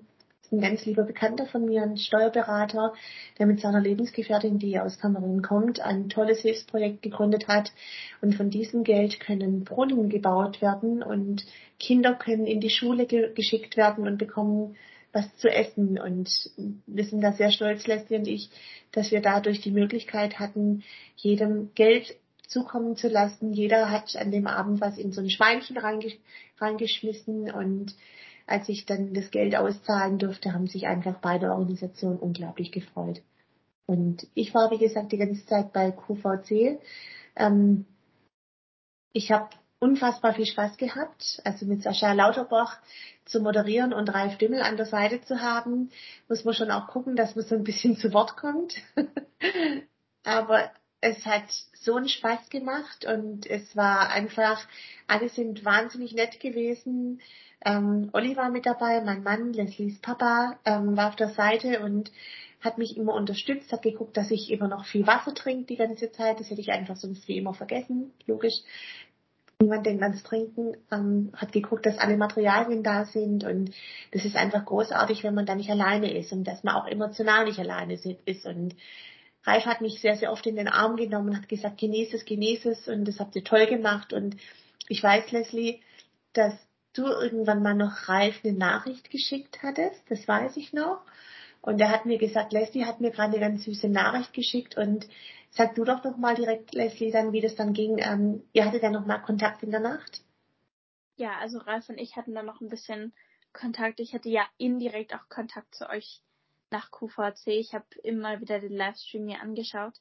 ein 0.53 0.61
ganz 0.61 0.85
lieber 0.87 1.03
Bekannter 1.03 1.47
von 1.47 1.65
mir, 1.65 1.83
ein 1.83 1.97
Steuerberater, 1.97 2.95
der 3.39 3.47
mit 3.47 3.61
seiner 3.61 3.81
Lebensgefährtin, 3.81 4.59
die 4.59 4.79
aus 4.79 4.99
Kamerun 4.99 5.43
kommt, 5.43 5.81
ein 5.81 6.09
tolles 6.09 6.41
Hilfsprojekt 6.41 7.03
gegründet 7.03 7.49
hat. 7.49 7.73
Und 8.21 8.35
von 8.35 8.51
diesem 8.51 8.85
Geld 8.85 9.19
können 9.21 9.65
Brunnen 9.65 10.09
gebaut 10.09 10.63
werden 10.63 11.03
und 11.03 11.45
Kinder 11.81 12.15
können 12.15 12.47
in 12.47 12.61
die 12.61 12.71
Schule 12.71 13.07
ge 13.07 13.33
geschickt 13.35 13.77
werden 13.77 14.07
und 14.07 14.19
bekommen 14.19 14.77
was 15.17 15.37
zu 15.39 15.49
essen. 15.49 15.99
Und 15.99 16.51
wir 16.87 17.05
sind 17.05 17.23
da 17.23 17.33
sehr 17.33 17.51
stolz, 17.51 17.87
Leslie 17.87 18.19
und 18.19 18.29
ich, 18.29 18.51
dass 18.93 19.11
wir 19.11 19.21
dadurch 19.21 19.61
die 19.61 19.73
Möglichkeit 19.73 20.39
hatten, 20.39 20.85
jedem 21.17 21.75
Geld 21.75 22.17
zukommen 22.47 22.97
zu 22.97 23.09
lassen. 23.09 23.53
Jeder 23.53 23.91
hat 23.91 24.15
an 24.17 24.31
dem 24.31 24.47
Abend 24.47 24.81
was 24.81 24.99
in 24.99 25.11
so 25.11 25.21
ein 25.21 25.31
Schweinchen 25.31 25.77
reingeschmissen 26.59 27.51
und 27.51 27.95
als 28.47 28.69
ich 28.69 28.87
dann 28.87 29.13
das 29.13 29.33
Geld 29.33 29.57
auszahlen 29.57 30.19
durfte, 30.19 30.53
haben 30.53 30.69
sich 30.69 30.87
einfach 30.87 31.19
beide 31.21 31.51
Organisationen 31.51 32.19
unglaublich 32.19 32.71
gefreut. 32.71 33.21
Und 33.87 34.29
ich 34.35 34.55
war, 34.55 34.71
wie 34.71 34.79
gesagt, 34.79 35.11
die 35.11 35.19
ganze 35.19 35.45
Zeit 35.47 35.73
bei 35.73 35.91
QVC. 35.91 36.79
Ähm, 37.35 37.87
ich 39.13 39.33
habe 39.33 39.49
unfassbar 39.79 40.35
viel 40.35 40.47
Spaß 40.47 40.77
gehabt, 40.77 41.41
also 41.45 41.67
mit 41.67 41.83
Sascha 41.83 42.13
Lauterbach 42.13 42.79
zu 43.25 43.41
moderieren 43.41 43.93
und 43.93 44.13
Ralf 44.13 44.39
Dümmel 44.39 44.63
an 44.63 44.77
der 44.77 44.87
Seite 44.87 45.21
zu 45.23 45.41
haben, 45.41 45.91
muss 46.29 46.45
man 46.45 46.55
schon 46.55 46.71
auch 46.71 46.87
gucken, 46.89 47.17
dass 47.17 47.37
man 47.37 47.45
so 47.45 47.55
ein 47.55 47.65
bisschen 47.65 47.97
zu 47.99 48.13
Wort 48.13 48.37
kommt. 48.37 48.77
Aber 50.25 50.71
es 51.01 51.25
hat 51.27 51.45
so 51.75 51.95
einen 51.95 52.09
Spaß 52.09 52.49
gemacht 52.49 53.05
und 53.05 53.47
es 53.47 53.77
war 53.77 54.11
einfach, 54.11 54.61
alle 55.07 55.29
sind 55.29 55.65
wahnsinnig 55.65 56.15
nett 56.15 56.41
gewesen. 56.41 57.21
Ähm, 57.65 58.11
Olli 58.13 58.37
war 58.37 58.51
mit 58.51 58.67
dabei, 58.67 59.01
mein 59.03 59.23
Mann, 59.23 59.53
Leslies 59.53 60.01
Papa, 60.01 60.59
ähm, 60.65 60.97
war 60.97 61.09
auf 61.09 61.17
der 61.17 61.29
Seite 61.29 61.81
und 61.81 62.11
hat 62.61 62.79
mich 62.79 62.97
immer 62.97 63.15
unterstützt, 63.15 63.73
hat 63.73 63.83
geguckt, 63.83 64.17
dass 64.17 64.31
ich 64.31 64.51
immer 64.51 64.69
noch 64.69 64.87
viel 64.87 65.07
Wasser 65.07 65.35
trinke 65.35 65.67
die 65.67 65.77
ganze 65.77 66.11
Zeit. 66.11 66.41
Das 66.41 66.51
hätte 66.51 66.61
ich 66.61 66.73
einfach 66.73 66.97
sonst 66.97 67.29
wie 67.29 67.37
immer 67.37 67.55
vergessen, 67.55 68.13
logisch. 68.27 68.55
Niemand 69.61 69.87
denkt 69.87 70.03
ans 70.03 70.23
Trinken, 70.23 70.77
ähm, 70.93 71.33
hat 71.35 71.53
geguckt, 71.53 71.87
dass 71.87 71.99
alle 71.99 72.17
Materialien 72.17 72.83
da 72.83 73.07
sind. 73.07 73.45
Und 73.45 73.73
das 74.13 74.25
ist 74.25 74.37
einfach 74.37 74.65
großartig, 74.65 75.25
wenn 75.25 75.35
man 75.35 75.47
da 75.47 75.55
nicht 75.55 75.71
alleine 75.71 76.13
ist 76.13 76.33
und 76.33 76.45
dass 76.45 76.63
man 76.63 76.75
auch 76.75 76.87
emotional 76.87 77.45
nicht 77.47 77.59
alleine 77.59 77.95
ist. 77.95 78.47
Und 78.47 78.77
Ralf 79.45 79.65
hat 79.65 79.81
mich 79.81 80.01
sehr, 80.01 80.17
sehr 80.17 80.33
oft 80.33 80.47
in 80.47 80.57
den 80.57 80.69
Arm 80.69 80.97
genommen 80.97 81.31
und 81.31 81.37
hat 81.37 81.49
gesagt, 81.49 81.79
genieße 81.79 82.17
es, 82.17 82.25
genieße 82.25 82.71
es. 82.71 82.89
Und 82.89 83.07
das 83.07 83.19
habt 83.19 83.35
ihr 83.35 83.45
toll 83.45 83.67
gemacht. 83.67 84.13
Und 84.13 84.37
ich 84.89 85.03
weiß, 85.03 85.33
Leslie, 85.33 85.81
dass 86.33 86.55
du 86.93 87.07
irgendwann 87.07 87.63
mal 87.63 87.75
noch 87.75 88.09
Ralf 88.09 88.41
eine 88.45 88.53
Nachricht 88.55 89.11
geschickt 89.11 89.63
hattest, 89.63 90.03
das 90.09 90.27
weiß 90.27 90.57
ich 90.57 90.73
noch. 90.73 91.01
Und 91.63 91.81
er 91.81 91.91
hat 91.91 92.07
mir 92.07 92.19
gesagt, 92.19 92.53
Leslie 92.53 92.85
hat 92.85 93.01
mir 93.01 93.11
gerade 93.11 93.37
eine 93.37 93.41
ganz 93.41 93.65
süße 93.65 93.89
Nachricht 93.89 94.33
geschickt. 94.33 94.77
Und 94.77 95.07
sag 95.57 95.75
du 95.75 95.85
doch 95.85 96.05
noch 96.05 96.19
mal 96.19 96.35
direkt, 96.35 96.75
Leslie, 96.75 97.11
dann, 97.11 97.33
wie 97.33 97.41
das 97.41 97.55
dann 97.55 97.73
ging. 97.73 97.99
Ähm, 97.99 98.47
ihr 98.53 98.67
hattet 98.67 98.83
ja 98.83 98.91
noch 98.91 99.07
mal 99.07 99.19
Kontakt 99.19 99.63
in 99.63 99.71
der 99.71 99.81
Nacht? 99.81 100.23
Ja, 101.17 101.39
also 101.39 101.59
Ralf 101.59 101.89
und 101.89 101.99
ich 101.99 102.17
hatten 102.17 102.35
dann 102.35 102.45
noch 102.45 102.61
ein 102.61 102.69
bisschen 102.69 103.15
Kontakt. 103.55 104.01
Ich 104.01 104.13
hatte 104.13 104.29
ja 104.29 104.47
indirekt 104.59 105.15
auch 105.15 105.29
Kontakt 105.31 105.75
zu 105.75 105.89
euch 105.89 106.21
nach 106.71 106.91
QVC. 106.91 107.47
Ich 107.47 107.73
habe 107.73 107.87
immer 108.03 108.41
wieder 108.43 108.61
den 108.61 108.77
Livestream 108.77 109.25
mir 109.25 109.41
angeschaut 109.41 109.95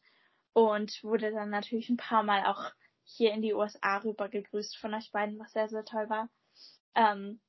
und 0.52 1.02
wurde 1.06 1.32
dann 1.32 1.52
natürlich 1.52 1.90
ein 1.90 1.98
paar 1.98 2.24
Mal 2.24 2.46
auch 2.46 2.74
hier 3.06 3.32
in 3.32 3.42
die 3.42 3.54
USA 3.54 3.98
rüber 3.98 4.28
gegrüßt 4.28 4.78
von 4.78 4.94
euch 4.94 5.12
beiden, 5.12 5.40
was 5.40 5.54
sehr, 5.54 5.70
sehr 5.70 5.86
toll 5.86 6.10
war. 6.10 6.28
Ähm, 6.96 7.40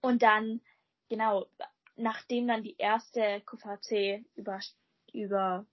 und 0.00 0.22
dann, 0.22 0.60
genau, 1.08 1.46
nachdem 1.94 2.48
dann 2.48 2.64
die 2.64 2.76
erste 2.78 3.42
QVC 3.42 4.24
über, 4.34 4.58
über, 5.12 5.66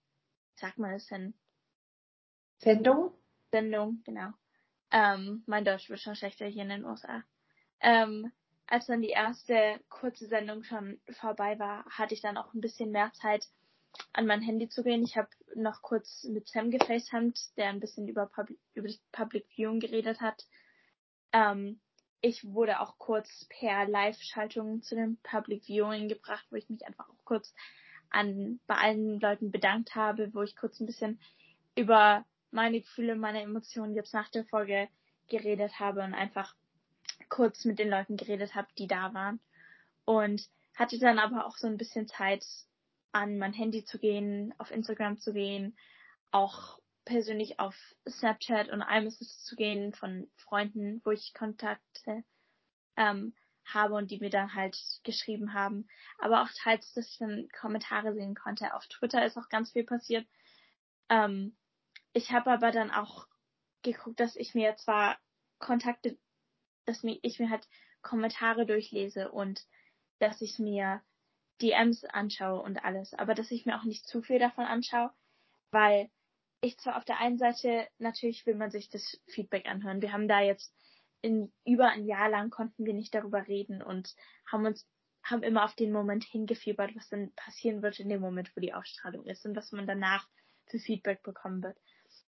sag 0.58 0.78
mal 0.78 0.94
es 0.94 1.08
denn? 1.08 1.34
Sendung? 2.66 3.14
Sendung, 3.52 4.02
genau. 4.04 4.32
Ähm, 4.92 5.44
mein 5.46 5.64
Deutsch 5.64 5.88
wird 5.88 6.00
schon 6.00 6.16
schlechter 6.16 6.48
hier 6.48 6.64
in 6.64 6.70
den 6.70 6.84
USA. 6.84 7.24
Ähm, 7.80 8.32
als 8.66 8.88
dann 8.88 9.04
die 9.04 9.10
erste 9.10 9.80
kurze 9.88 10.26
Sendung 10.26 10.64
schon 10.64 11.00
vorbei 11.12 11.60
war, 11.60 11.86
hatte 11.86 12.16
ich 12.16 12.22
dann 12.22 12.38
auch 12.38 12.56
ein 12.56 12.62
bisschen 12.62 12.92
mehr 12.92 13.12
Zeit, 13.14 13.46
an 14.14 14.26
mein 14.26 14.42
Handy 14.42 14.68
zu 14.68 14.84
gehen. 14.84 15.04
Ich 15.04 15.16
habe 15.16 15.30
noch 15.54 15.84
kurz 15.84 16.24
mit 16.24 16.48
Sam 16.48 16.72
gefacetimed, 16.72 17.38
der 17.56 17.70
ein 17.70 17.80
bisschen 17.80 18.08
über, 18.08 18.26
Public, 18.26 18.58
über 18.74 18.88
das 18.88 18.98
Public 19.12 19.46
Viewing 19.56 19.80
geredet 19.80 20.20
hat. 20.20 20.44
Ähm, 21.34 21.80
ich 22.22 22.44
wurde 22.44 22.80
auch 22.80 22.98
kurz 22.98 23.46
per 23.48 23.88
Live-Schaltung 23.88 24.82
zu 24.82 24.96
dem 24.96 25.18
Public 25.22 25.66
Viewing 25.66 26.10
gebracht, 26.10 26.48
wo 26.50 26.56
ich 26.56 26.68
mich 26.68 26.84
einfach 26.88 27.08
auch 27.10 27.26
kurz 27.26 27.54
an 28.10 28.60
bei 28.66 28.76
allen 28.76 29.20
Leuten 29.20 29.52
bedankt 29.52 29.94
habe, 29.94 30.34
wo 30.34 30.42
ich 30.42 30.56
kurz 30.56 30.80
ein 30.80 30.88
bisschen 30.88 31.20
über 31.76 32.26
meine 32.56 32.82
Gefühle, 32.82 33.16
meine 33.16 33.42
Emotionen 33.42 33.94
jetzt 33.94 34.14
nach 34.14 34.30
der 34.30 34.46
Folge 34.46 34.88
geredet 35.28 35.80
habe 35.80 36.02
und 36.04 36.14
einfach 36.14 36.56
kurz 37.30 37.66
mit 37.66 37.80
den 37.80 37.90
Leuten 37.90 38.18
geredet 38.18 38.56
habe, 38.56 38.68
die 38.78 38.88
da 38.88 39.14
waren. 39.14 39.40
Und 40.06 40.42
hatte 40.76 40.98
dann 41.00 41.20
aber 41.20 41.46
auch 41.46 41.58
so 41.58 41.68
ein 41.68 41.78
bisschen 41.78 42.08
Zeit, 42.08 42.46
an 43.12 43.38
mein 43.38 43.54
Handy 43.54 43.86
zu 43.86 43.98
gehen, 43.98 44.54
auf 44.58 44.72
Instagram 44.72 45.18
zu 45.18 45.34
gehen, 45.34 45.78
auch 46.32 46.80
persönlich 47.06 47.60
auf 47.60 47.76
Snapchat 48.10 48.70
und 48.70 48.82
iMessages 48.82 49.44
zu 49.44 49.56
gehen 49.56 49.94
von 49.94 50.30
Freunden, 50.36 51.02
wo 51.06 51.12
ich 51.12 51.34
Kontakte 51.34 52.24
ähm, 52.98 53.34
habe 53.64 53.94
und 53.94 54.12
die 54.12 54.20
mir 54.20 54.30
dann 54.30 54.54
halt 54.54 54.78
geschrieben 55.04 55.54
haben. 55.54 55.88
Aber 56.18 56.42
auch 56.42 56.50
teils, 56.64 56.94
dass 56.94 57.10
ich 57.10 57.18
dann 57.20 57.48
Kommentare 57.58 58.14
sehen 58.14 58.36
konnte. 58.36 58.74
Auf 58.74 58.86
Twitter 58.88 59.26
ist 59.26 59.38
auch 59.38 59.50
ganz 59.50 59.72
viel 59.72 59.86
passiert. 59.86 60.28
Ähm, 61.10 61.56
ich 62.16 62.32
habe 62.32 62.50
aber 62.50 62.72
dann 62.72 62.92
auch 62.92 63.28
geguckt, 63.84 64.22
dass 64.22 64.38
ich 64.38 64.56
mir 64.56 64.76
zwar 64.78 65.18
Kontakte, 65.60 66.18
dass 66.86 67.04
ich 67.04 67.40
mir 67.40 67.50
halt 67.50 67.68
Kommentare 68.02 68.66
durchlese 68.66 69.32
und 69.32 69.68
dass 70.20 70.42
ich 70.42 70.58
mir 70.58 71.02
DMs 71.62 72.06
anschaue 72.06 72.62
und 72.62 72.84
alles, 72.86 73.14
aber 73.14 73.36
dass 73.36 73.52
ich 73.52 73.66
mir 73.66 73.78
auch 73.78 73.84
nicht 73.84 74.08
zu 74.08 74.22
viel 74.22 74.40
davon 74.40 74.64
anschaue, 74.64 75.12
weil 75.72 76.10
ich 76.62 76.78
zwar 76.78 76.96
auf 76.96 77.04
der 77.04 77.20
einen 77.20 77.38
Seite, 77.38 77.86
natürlich 77.98 78.46
will 78.46 78.56
man 78.56 78.72
sich 78.72 78.90
das 78.90 79.20
Feedback 79.28 79.68
anhören. 79.68 80.02
Wir 80.02 80.14
haben 80.14 80.30
da 80.30 80.40
jetzt 80.40 80.74
in 81.22 81.52
über 81.66 81.90
ein 81.90 82.06
Jahr 82.06 82.30
lang 82.30 82.50
konnten 82.50 82.86
wir 82.86 82.94
nicht 82.94 83.14
darüber 83.14 83.46
reden 83.46 83.82
und 83.82 84.16
haben 84.50 84.66
uns 84.66 84.88
haben 85.22 85.44
immer 85.44 85.66
auf 85.66 85.76
den 85.76 85.92
Moment 85.92 86.24
hingefiebert, 86.24 86.96
was 86.96 87.10
dann 87.10 87.34
passieren 87.34 87.82
wird 87.82 88.00
in 88.00 88.08
dem 88.08 88.22
Moment, 88.22 88.56
wo 88.56 88.62
die 88.62 88.74
Ausstrahlung 88.74 89.26
ist 89.26 89.46
und 89.46 89.56
was 89.56 89.72
man 89.72 89.88
danach 89.88 90.30
für 90.68 90.80
Feedback 90.80 91.24
bekommen 91.24 91.64
wird. 91.64 91.78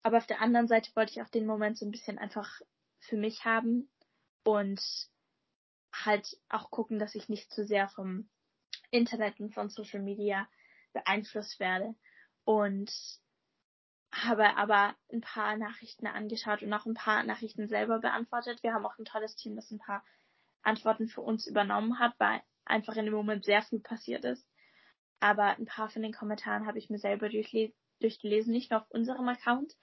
Aber 0.02 0.18
auf 0.18 0.26
der 0.26 0.40
anderen 0.40 0.68
Seite 0.68 0.90
wollte 0.94 1.12
ich 1.12 1.22
auch 1.22 1.28
den 1.28 1.46
Moment 1.46 1.78
so 1.78 1.84
ein 1.84 1.90
bisschen 1.90 2.18
einfach 2.18 2.60
für 3.00 3.16
mich 3.16 3.44
haben 3.44 3.90
und 4.44 4.80
halt 5.92 6.36
auch 6.48 6.70
gucken, 6.70 6.98
dass 6.98 7.14
ich 7.14 7.28
nicht 7.28 7.50
zu 7.50 7.64
sehr 7.64 7.88
vom 7.88 8.28
Internet 8.90 9.40
und 9.40 9.54
von 9.54 9.68
Social 9.68 10.02
Media 10.02 10.48
beeinflusst 10.92 11.58
werde. 11.58 11.94
Und 12.44 12.92
habe 14.12 14.56
aber 14.56 14.94
ein 15.12 15.20
paar 15.20 15.56
Nachrichten 15.56 16.06
angeschaut 16.06 16.62
und 16.62 16.72
auch 16.72 16.86
ein 16.86 16.94
paar 16.94 17.22
Nachrichten 17.24 17.68
selber 17.68 17.98
beantwortet. 17.98 18.62
Wir 18.62 18.72
haben 18.72 18.86
auch 18.86 18.98
ein 18.98 19.04
tolles 19.04 19.36
Team, 19.36 19.56
das 19.56 19.70
ein 19.70 19.78
paar 19.78 20.04
Antworten 20.62 21.08
für 21.08 21.20
uns 21.20 21.46
übernommen 21.46 21.98
hat, 21.98 22.14
weil 22.18 22.40
einfach 22.64 22.96
in 22.96 23.04
dem 23.04 23.14
Moment 23.14 23.44
sehr 23.44 23.62
viel 23.62 23.80
passiert 23.80 24.24
ist. 24.24 24.46
Aber 25.20 25.56
ein 25.56 25.66
paar 25.66 25.90
von 25.90 26.02
den 26.02 26.12
Kommentaren 26.12 26.66
habe 26.66 26.78
ich 26.78 26.90
mir 26.90 26.98
selber 26.98 27.30
durchgelesen, 28.00 28.52
nicht 28.52 28.70
nur 28.70 28.82
auf 28.82 28.90
unserem 28.90 29.28
Account, 29.28 29.74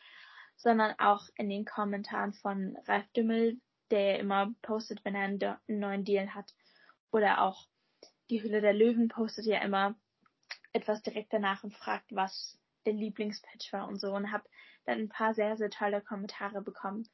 sondern 0.55 0.96
auch 1.00 1.27
in 1.36 1.50
den 1.50 1.65
Kommentaren 1.65 2.34
von 2.34 2.77
Ralf 2.86 3.08
Dümmel, 3.13 3.60
der 3.91 4.20
immer 4.20 4.53
postet, 4.62 5.03
wenn 5.03 5.15
er 5.15 5.24
einen, 5.24 5.39
neuen 5.67 6.03
Deal 6.03 6.34
hat. 6.34 6.53
Oder 7.12 7.41
auch 7.41 7.67
die 8.29 8.41
Hülle 8.41 8.62
der 8.62 8.74
Löwen 8.74 9.08
postet 9.08 9.46
ja 9.46 9.62
immer 9.62 9.96
etwas 10.72 11.01
direkt 11.03 11.34
danach 11.34 11.63
und 11.63 11.75
fragt, 11.75 12.15
was 12.15 12.60
der 12.86 12.93
Lieblingspatch 12.93 13.72
war 13.72 13.88
und 13.88 14.00
so 14.00 14.13
und 14.13 14.32
habe 14.32 14.43
dann 14.86 15.00
ein 15.00 15.10
paar 15.10 15.34
sehr, 15.34 15.55
sehr 15.58 15.70
tolle 15.70 16.01
Kommentare 16.01 16.62
bekommen. 16.62 17.08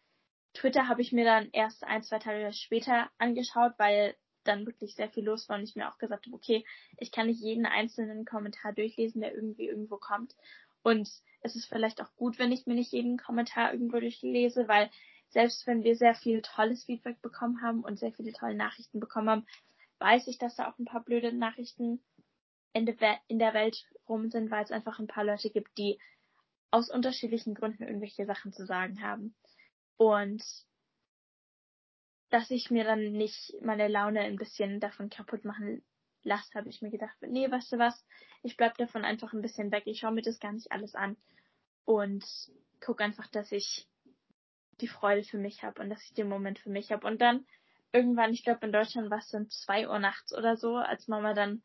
Twitter 0.53 0.87
habe 0.87 1.01
ich 1.01 1.11
mir 1.11 1.25
dann 1.25 1.49
erst 1.51 1.83
ein, 1.83 2.01
zwei 2.01 2.19
Tage 2.19 2.51
später 2.53 3.09
angeschaut, 3.17 3.73
weil 3.77 4.15
dann 4.43 4.65
wirklich 4.65 4.95
sehr 4.95 5.09
viel 5.09 5.25
los 5.25 5.47
war 5.47 5.57
und 5.57 5.63
ich 5.63 5.75
mir 5.75 5.91
auch 5.91 5.97
gesagt 5.97 6.25
habe, 6.25 6.35
okay, 6.35 6.65
ich 6.97 7.11
kann 7.11 7.27
nicht 7.27 7.41
jeden 7.41 7.65
einzelnen 7.65 8.25
Kommentar 8.25 8.73
durchlesen, 8.73 9.21
der 9.21 9.33
irgendwie 9.33 9.67
irgendwo 9.67 9.97
kommt. 9.97 10.33
Und 10.83 11.09
es 11.41 11.55
ist 11.55 11.65
vielleicht 11.65 12.01
auch 12.01 12.13
gut, 12.15 12.39
wenn 12.39 12.51
ich 12.51 12.65
mir 12.65 12.75
nicht 12.75 12.91
jeden 12.91 13.17
Kommentar 13.17 13.73
irgendwo 13.73 13.99
durchlese, 13.99 14.67
weil 14.67 14.89
selbst 15.29 15.67
wenn 15.67 15.83
wir 15.83 15.95
sehr 15.95 16.15
viel 16.15 16.41
tolles 16.41 16.85
Feedback 16.85 17.21
bekommen 17.21 17.61
haben 17.61 17.83
und 17.83 17.99
sehr 17.99 18.11
viele 18.13 18.33
tolle 18.33 18.55
Nachrichten 18.55 18.99
bekommen 18.99 19.29
haben, 19.29 19.47
weiß 19.99 20.27
ich, 20.27 20.37
dass 20.37 20.55
da 20.55 20.69
auch 20.69 20.77
ein 20.79 20.85
paar 20.85 21.03
blöde 21.03 21.31
Nachrichten 21.33 22.01
in 22.73 22.85
der 22.85 23.53
Welt 23.53 23.85
rum 24.07 24.29
sind, 24.29 24.51
weil 24.51 24.63
es 24.63 24.71
einfach 24.71 24.99
ein 24.99 25.07
paar 25.07 25.23
Leute 25.23 25.49
gibt, 25.49 25.77
die 25.77 25.99
aus 26.71 26.89
unterschiedlichen 26.89 27.55
Gründen 27.55 27.83
irgendwelche 27.83 28.25
Sachen 28.25 28.53
zu 28.53 28.65
sagen 28.65 29.01
haben. 29.01 29.35
Und 29.97 30.43
dass 32.29 32.51
ich 32.51 32.69
mir 32.69 32.83
dann 32.83 33.11
nicht 33.11 33.55
meine 33.61 33.87
Laune 33.87 34.21
ein 34.21 34.35
bisschen 34.35 34.79
davon 34.79 35.09
kaputt 35.09 35.45
machen 35.45 35.83
lasse, 36.23 36.53
habe 36.55 36.69
ich 36.69 36.81
mir 36.81 36.91
gedacht, 36.91 37.15
nee, 37.21 37.49
weißt 37.49 37.73
du 37.73 37.77
was, 37.77 38.05
ich 38.43 38.57
bleib 38.57 38.77
davon 38.77 39.05
einfach 39.05 39.33
ein 39.33 39.41
bisschen 39.41 39.71
weg. 39.71 39.83
Ich 39.85 39.99
schaue 39.99 40.11
mir 40.11 40.21
das 40.21 40.39
gar 40.39 40.51
nicht 40.51 40.71
alles 40.71 40.95
an 40.95 41.17
und 41.85 42.25
guck 42.79 43.01
einfach, 43.01 43.27
dass 43.27 43.51
ich 43.51 43.87
die 44.81 44.87
Freude 44.87 45.23
für 45.23 45.37
mich 45.37 45.63
habe 45.63 45.81
und 45.81 45.89
dass 45.89 46.03
ich 46.03 46.13
den 46.13 46.29
Moment 46.29 46.59
für 46.59 46.69
mich 46.69 46.91
habe. 46.91 47.05
Und 47.05 47.21
dann 47.21 47.45
irgendwann, 47.91 48.33
ich 48.33 48.43
glaube 48.43 48.65
in 48.65 48.71
Deutschland 48.71 49.09
war 49.09 49.19
es 49.19 49.29
dann 49.29 49.49
zwei 49.49 49.87
Uhr 49.87 49.99
nachts 49.99 50.33
oder 50.33 50.55
so, 50.57 50.75
als 50.75 51.07
Mama 51.07 51.33
dann 51.33 51.61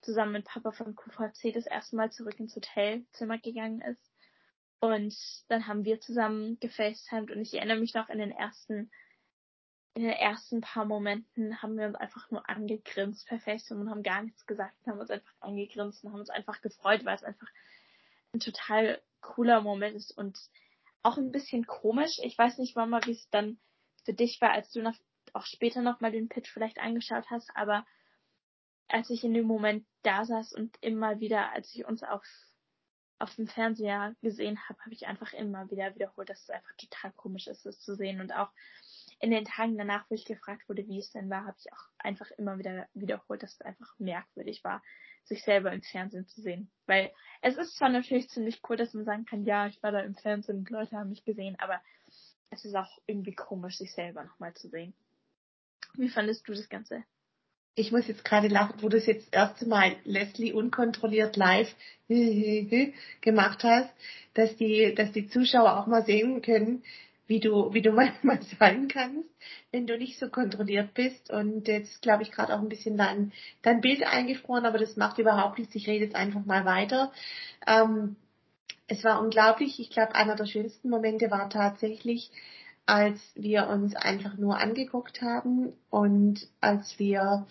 zusammen 0.00 0.32
mit 0.32 0.44
Papa 0.44 0.72
von 0.72 0.94
QVC 0.94 1.52
das 1.54 1.66
erste 1.66 1.96
Mal 1.96 2.10
zurück 2.10 2.38
ins 2.38 2.56
Hotelzimmer 2.56 3.38
gegangen 3.38 3.80
ist. 3.80 4.12
Und 4.80 5.14
dann 5.48 5.68
haben 5.68 5.84
wir 5.84 6.00
zusammen 6.00 6.58
gefacetimed 6.58 7.30
und 7.30 7.40
ich 7.40 7.54
erinnere 7.54 7.78
mich 7.78 7.94
noch 7.94 8.08
in 8.08 8.18
den 8.18 8.32
ersten, 8.32 8.90
in 9.94 10.02
den 10.02 10.12
ersten 10.12 10.60
paar 10.62 10.84
Momenten 10.84 11.60
haben 11.60 11.76
wir 11.76 11.86
uns 11.86 11.96
einfach 11.96 12.30
nur 12.30 12.48
angegrinst 12.48 13.26
per 13.26 13.38
FaceTime 13.38 13.80
und 13.80 13.90
haben 13.90 14.02
gar 14.02 14.22
nichts 14.22 14.46
gesagt, 14.46 14.74
haben 14.86 14.98
uns 14.98 15.10
einfach 15.10 15.34
angegrinst 15.40 16.02
und 16.02 16.12
haben 16.12 16.20
uns 16.20 16.30
einfach 16.30 16.62
gefreut, 16.62 17.04
weil 17.04 17.16
es 17.16 17.24
einfach 17.24 17.48
ein 18.32 18.40
total 18.40 19.02
cooler 19.20 19.60
Moment 19.60 19.96
ist 19.96 20.16
und 20.16 20.38
auch 21.02 21.18
ein 21.18 21.30
bisschen 21.30 21.66
komisch. 21.66 22.18
Ich 22.22 22.38
weiß 22.38 22.58
nicht, 22.58 22.74
Mama, 22.74 23.00
wie 23.04 23.12
es 23.12 23.28
dann 23.30 23.58
für 24.04 24.14
dich 24.14 24.40
war, 24.40 24.52
als 24.52 24.70
du 24.72 24.80
noch, 24.82 24.96
auch 25.34 25.44
später 25.44 25.82
nochmal 25.82 26.12
den 26.12 26.28
Pitch 26.28 26.50
vielleicht 26.50 26.78
angeschaut 26.78 27.26
hast, 27.30 27.50
aber 27.54 27.86
als 28.88 29.10
ich 29.10 29.24
in 29.24 29.34
dem 29.34 29.46
Moment 29.46 29.86
da 30.02 30.24
saß 30.24 30.52
und 30.54 30.76
immer 30.80 31.20
wieder, 31.20 31.52
als 31.52 31.74
ich 31.74 31.84
uns 31.84 32.02
auf, 32.02 32.24
auf 33.18 33.34
dem 33.36 33.46
Fernseher 33.46 34.14
gesehen 34.22 34.58
habe, 34.68 34.80
habe 34.80 34.92
ich 34.92 35.06
einfach 35.06 35.32
immer 35.32 35.70
wieder 35.70 35.94
wiederholt, 35.94 36.28
dass 36.28 36.42
es 36.42 36.50
einfach 36.50 36.74
total 36.76 37.12
komisch 37.12 37.46
ist, 37.46 37.64
das 37.64 37.80
zu 37.80 37.94
sehen. 37.94 38.20
Und 38.20 38.32
auch 38.32 38.50
in 39.22 39.30
den 39.30 39.44
Tagen 39.44 39.78
danach, 39.78 40.04
wo 40.10 40.16
ich 40.16 40.24
gefragt 40.24 40.68
wurde, 40.68 40.86
wie 40.88 40.98
es 40.98 41.12
denn 41.12 41.30
war, 41.30 41.46
habe 41.46 41.56
ich 41.58 41.72
auch 41.72 41.84
einfach 41.98 42.28
immer 42.32 42.58
wieder 42.58 42.88
wiederholt, 42.92 43.42
dass 43.42 43.54
es 43.54 43.60
einfach 43.60 43.94
merkwürdig 43.98 44.64
war, 44.64 44.82
sich 45.24 45.44
selber 45.44 45.72
im 45.72 45.80
Fernsehen 45.80 46.26
zu 46.26 46.42
sehen. 46.42 46.70
Weil 46.86 47.12
es 47.40 47.56
ist 47.56 47.76
zwar 47.76 47.88
natürlich 47.88 48.28
ziemlich 48.30 48.60
cool, 48.68 48.76
dass 48.76 48.94
man 48.94 49.04
sagen 49.04 49.24
kann, 49.24 49.44
ja, 49.44 49.68
ich 49.68 49.80
war 49.80 49.92
da 49.92 50.00
im 50.00 50.16
Fernsehen 50.16 50.58
und 50.58 50.70
Leute 50.70 50.96
haben 50.96 51.10
mich 51.10 51.24
gesehen, 51.24 51.56
aber 51.60 51.80
es 52.50 52.64
ist 52.64 52.74
auch 52.74 52.98
irgendwie 53.06 53.34
komisch, 53.34 53.78
sich 53.78 53.94
selber 53.94 54.24
nochmal 54.24 54.54
zu 54.54 54.68
sehen. 54.68 54.92
Wie 55.94 56.08
fandest 56.08 56.48
du 56.48 56.52
das 56.52 56.68
Ganze? 56.68 57.04
ich 57.74 57.90
muss 57.90 58.06
jetzt 58.06 58.24
gerade 58.24 58.48
lachen, 58.48 58.82
wo 58.82 58.88
du 58.88 58.98
es 58.98 59.06
jetzt 59.06 59.28
das 59.32 59.48
erste 59.48 59.66
Mal 59.66 59.96
Leslie 60.04 60.52
unkontrolliert 60.52 61.36
live 61.36 61.74
gemacht 63.20 63.64
hast, 63.64 63.90
dass 64.34 64.54
die, 64.56 64.94
dass 64.94 65.12
die 65.12 65.28
Zuschauer 65.28 65.78
auch 65.78 65.86
mal 65.86 66.04
sehen 66.04 66.42
können, 66.42 66.82
wie 67.26 67.40
du, 67.40 67.72
wie 67.72 67.82
du 67.82 67.92
manchmal 67.92 68.40
sein 68.58 68.88
kannst, 68.88 69.28
wenn 69.70 69.86
du 69.86 69.96
nicht 69.96 70.18
so 70.18 70.28
kontrolliert 70.28 70.94
bist. 70.94 71.30
Und 71.30 71.68
jetzt 71.68 72.02
glaube 72.02 72.22
ich 72.22 72.30
gerade 72.30 72.54
auch 72.54 72.60
ein 72.60 72.68
bisschen 72.68 72.96
dein, 72.96 73.32
dein 73.62 73.80
Bild 73.80 74.02
eingefroren, 74.02 74.66
aber 74.66 74.78
das 74.78 74.96
macht 74.96 75.18
überhaupt 75.18 75.58
nichts. 75.58 75.74
Ich 75.74 75.86
rede 75.86 76.04
jetzt 76.04 76.16
einfach 76.16 76.44
mal 76.44 76.64
weiter. 76.64 77.12
Ähm, 77.66 78.16
es 78.88 79.04
war 79.04 79.20
unglaublich. 79.20 79.80
Ich 79.80 79.90
glaube, 79.90 80.14
einer 80.14 80.36
der 80.36 80.46
schönsten 80.46 80.90
Momente 80.90 81.30
war 81.30 81.48
tatsächlich, 81.48 82.30
als 82.84 83.20
wir 83.34 83.68
uns 83.68 83.94
einfach 83.94 84.36
nur 84.36 84.58
angeguckt 84.58 85.22
haben 85.22 85.72
und 85.90 86.48
als 86.60 86.98
wir 86.98 87.46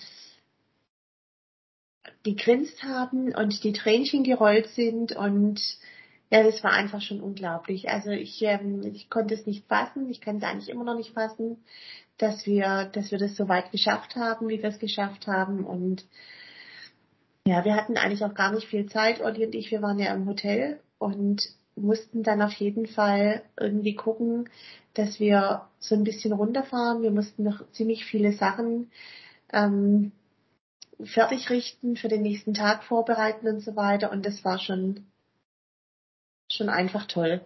gegrinst 2.23 2.83
haben 2.83 3.33
und 3.33 3.63
die 3.63 3.73
Tränchen 3.73 4.23
gerollt 4.23 4.67
sind 4.69 5.13
und 5.13 5.59
ja, 6.31 6.43
das 6.43 6.63
war 6.63 6.71
einfach 6.71 7.01
schon 7.01 7.21
unglaublich. 7.21 7.89
Also 7.89 8.09
ich, 8.09 8.41
ähm, 8.41 8.81
ich 8.83 9.09
konnte 9.09 9.33
es 9.33 9.45
nicht 9.45 9.67
fassen, 9.67 10.09
ich 10.09 10.21
kann 10.21 10.37
es 10.37 10.43
eigentlich 10.43 10.69
immer 10.69 10.85
noch 10.85 10.95
nicht 10.95 11.13
fassen, 11.13 11.57
dass 12.17 12.45
wir, 12.45 12.85
dass 12.93 13.11
wir 13.11 13.19
das 13.19 13.35
so 13.35 13.49
weit 13.49 13.71
geschafft 13.71 14.15
haben, 14.15 14.47
wie 14.47 14.61
wir 14.63 14.69
es 14.69 14.79
geschafft 14.79 15.27
haben 15.27 15.65
und 15.65 16.05
ja, 17.45 17.65
wir 17.65 17.75
hatten 17.75 17.97
eigentlich 17.97 18.23
auch 18.23 18.35
gar 18.35 18.53
nicht 18.53 18.67
viel 18.67 18.87
Zeit, 18.87 19.19
Olli 19.21 19.45
und 19.45 19.55
ich, 19.55 19.71
wir 19.71 19.81
waren 19.81 19.99
ja 19.99 20.13
im 20.13 20.27
Hotel 20.27 20.79
und 20.99 21.41
mussten 21.75 22.23
dann 22.23 22.41
auf 22.41 22.53
jeden 22.53 22.85
Fall 22.85 23.41
irgendwie 23.59 23.95
gucken, 23.95 24.49
dass 24.93 25.19
wir 25.19 25.67
so 25.79 25.95
ein 25.95 26.03
bisschen 26.03 26.33
runterfahren. 26.33 27.01
Wir 27.01 27.11
mussten 27.11 27.43
noch 27.43 27.67
ziemlich 27.71 28.05
viele 28.05 28.33
Sachen 28.33 28.91
ähm, 29.51 30.11
fertig 31.03 31.49
richten, 31.49 31.95
für 31.95 32.09
den 32.09 32.21
nächsten 32.21 32.53
Tag 32.53 32.83
vorbereiten 32.83 33.47
und 33.47 33.61
so 33.61 33.75
weiter. 33.75 34.11
Und 34.11 34.25
das 34.25 34.45
war 34.45 34.59
schon, 34.59 35.07
schon 36.55 36.69
einfach 36.69 37.05
toll. 37.05 37.41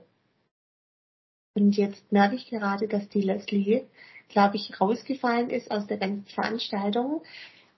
Und 1.53 1.77
jetzt 1.77 2.11
merke 2.11 2.35
ich 2.35 2.49
gerade, 2.49 2.87
dass 2.87 3.07
die 3.09 3.21
Leslie, 3.21 3.85
glaube 4.27 4.57
ich, 4.57 4.79
rausgefallen 4.79 5.49
ist 5.49 5.71
aus 5.71 5.87
der 5.87 5.97
ganzen 5.97 6.27
Veranstaltung. 6.27 7.23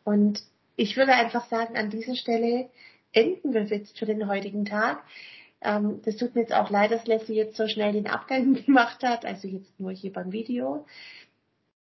Und 0.04 0.42
ich 0.76 0.98
würde 0.98 1.14
einfach 1.14 1.48
sagen, 1.48 1.78
an 1.78 1.90
dieser 1.90 2.16
Stelle 2.16 2.70
enden 3.12 3.54
wir 3.54 3.64
jetzt 3.64 3.98
für 3.98 4.06
den 4.06 4.28
heutigen 4.28 4.66
Tag. 4.66 5.04
Ähm, 5.62 6.02
das 6.06 6.18
tut 6.18 6.36
mir 6.36 6.42
jetzt 6.42 6.54
auch 6.54 6.70
leid, 6.70 6.92
dass 6.92 7.08
Leslie 7.08 7.36
jetzt 7.36 7.56
so 7.58 7.68
schnell 7.68 7.94
den 7.94 8.08
Abgang 8.08 8.54
gemacht 8.66 9.04
hat, 9.04 9.26
also 9.26 9.48
jetzt 9.48 9.80
nur 9.80 9.92
hier 9.92 10.14
beim 10.14 10.32
Video. 10.32 10.86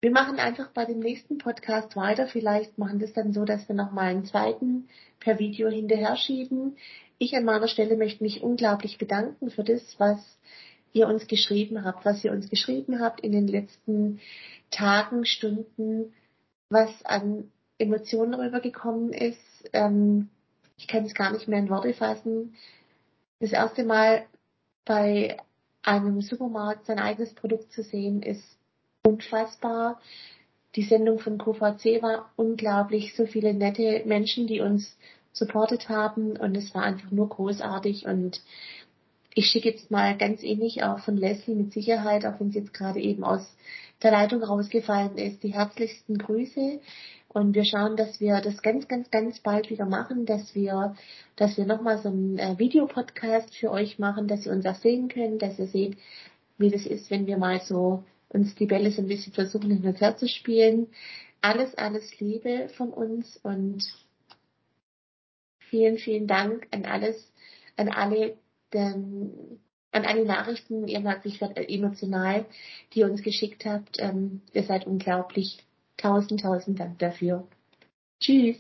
Wir 0.01 0.11
machen 0.11 0.39
einfach 0.39 0.69
bei 0.73 0.85
dem 0.85 0.99
nächsten 0.99 1.39
Podcast 1.39 1.97
weiter. 1.97 2.27
Vielleicht 2.27 2.77
machen 2.79 3.01
wir 3.01 3.07
es 3.07 3.15
dann 3.15 3.33
so, 3.33 3.45
dass 3.45 3.69
wir 3.69 3.75
nochmal 3.75 4.11
einen 4.11 4.27
zweiten 4.27 4.89
per 5.21 5.39
Video 5.39 5.69
hinterher 5.69 6.17
schieben. 6.17 6.77
Ich 7.19 7.35
an 7.35 7.45
meiner 7.45 7.69
Stelle 7.69 7.97
möchte 7.97 8.23
mich 8.23 8.43
unglaublich 8.43 8.99
bedanken 8.99 9.51
für 9.51 9.65
das, 9.65 9.83
was 9.99 10.19
ihr 10.93 11.09
uns 11.09 11.27
geschrieben 11.27 11.85
habt, 11.85 12.05
was 12.05 12.25
ihr 12.25 12.33
uns 12.33 12.51
geschrieben 12.51 13.01
habt 13.01 13.21
in 13.21 13.33
den 13.33 13.47
letzten 13.49 14.21
Tagen, 14.71 15.25
Stunden, 15.25 16.13
was 16.69 16.91
an 17.05 17.51
Emotionen 17.79 18.35
rübergekommen 18.35 19.13
ist. 19.13 19.39
Ähm, 19.73 20.29
ich 20.77 20.89
kann 20.89 21.05
es 21.05 21.15
gar 21.15 21.33
nicht 21.33 21.49
mehr 21.49 21.59
in 21.59 21.71
Worte 21.71 21.95
fassen, 21.95 22.55
das 23.41 23.53
erste 23.53 23.85
Mal 23.85 24.27
bei 24.85 25.37
einem 25.83 26.21
Supermarkt 26.23 26.87
sein 26.87 26.99
eigenes 26.99 27.35
Produkt 27.35 27.73
zu 27.73 27.83
sehen, 27.83 28.23
ist 28.23 28.59
unfassbar. 29.05 30.01
Die 30.75 30.83
Sendung 30.83 31.19
von 31.19 31.39
QVC 31.39 32.03
war 32.03 32.31
unglaublich, 32.37 33.15
so 33.15 33.27
viele 33.27 33.55
nette 33.55 34.03
Menschen, 34.07 34.47
die 34.47 34.61
uns 34.61 34.97
supportet 35.37 35.89
haben 35.89 36.37
und 36.37 36.57
es 36.57 36.75
war 36.75 36.83
einfach 36.83 37.11
nur 37.11 37.29
großartig 37.29 38.07
und 38.07 38.41
ich 39.35 39.47
schicke 39.47 39.69
jetzt 39.69 39.91
mal 39.91 40.17
ganz 40.17 40.43
ähnlich 40.43 40.83
auch 40.83 41.01
von 41.01 41.17
Leslie 41.17 41.55
mit 41.55 41.73
Sicherheit, 41.73 42.25
auch 42.25 42.41
wenn 42.41 42.51
sie 42.51 42.61
jetzt 42.61 42.73
gerade 42.73 43.01
eben 43.01 43.23
aus 43.23 43.47
der 44.03 44.13
Leitung 44.13 44.43
rausgefallen 44.43 45.19
ist, 45.19 45.43
die 45.43 45.53
herzlichsten 45.53 46.17
Grüße. 46.17 46.81
Und 47.29 47.55
wir 47.55 47.67
schauen, 47.67 47.97
dass 47.99 48.19
wir 48.19 48.41
das 48.41 48.63
ganz, 48.63 48.89
ganz, 48.89 49.11
ganz 49.11 49.41
bald 49.41 49.69
wieder 49.69 49.85
machen, 49.85 50.25
dass 50.25 50.55
wir, 50.55 50.97
dass 51.37 51.59
wir 51.59 51.67
nochmal 51.67 51.99
so 51.99 52.09
einen 52.09 52.39
äh, 52.39 52.59
Videopodcast 52.59 53.55
für 53.55 53.71
euch 53.71 53.99
machen, 53.99 54.27
dass 54.27 54.47
ihr 54.47 54.53
uns 54.53 54.65
auch 54.65 54.77
sehen 54.77 55.09
könnt, 55.09 55.43
dass 55.43 55.59
ihr 55.59 55.67
seht, 55.67 55.99
wie 56.57 56.71
das 56.71 56.87
ist, 56.87 57.11
wenn 57.11 57.27
wir 57.27 57.37
mal 57.37 57.61
so 57.61 58.05
uns 58.31 58.55
die 58.55 58.65
Bälle 58.65 58.91
so 58.91 59.03
ein 59.03 59.09
bisschen 59.09 59.35
versuchen 59.35 59.71
hin 59.71 59.87
und 59.87 60.01
her 60.01 60.17
zu 60.17 60.29
spielen. 60.29 60.87
Alles, 61.43 61.75
alles 61.77 62.19
Liebe 62.21 62.71
von 62.75 62.89
uns 62.89 63.39
und 63.43 63.83
vielen, 65.77 65.99
vielen 65.99 66.27
Dank 66.27 66.67
an 66.71 66.87
alles, 66.87 67.33
an 67.77 67.91
alle, 67.91 68.39
denn, 68.73 69.61
an 69.93 70.07
alle 70.07 70.25
Nachrichten, 70.25 70.89
ihr 70.89 71.01
merkt, 71.01 71.27
ich 71.27 71.41
werde 71.41 71.69
emotional, 71.69 72.47
die 72.93 73.01
ihr 73.01 73.11
uns 73.11 73.23
geschickt 73.23 73.67
habt. 73.67 73.99
Ähm, 73.99 74.41
ihr 74.55 74.63
seid 74.63 74.87
unglaublich. 74.87 75.59
Tausend, 75.99 76.41
tausend 76.41 76.81
Dank 76.81 76.99
dafür. 76.99 77.47
Tschüss. 78.21 78.57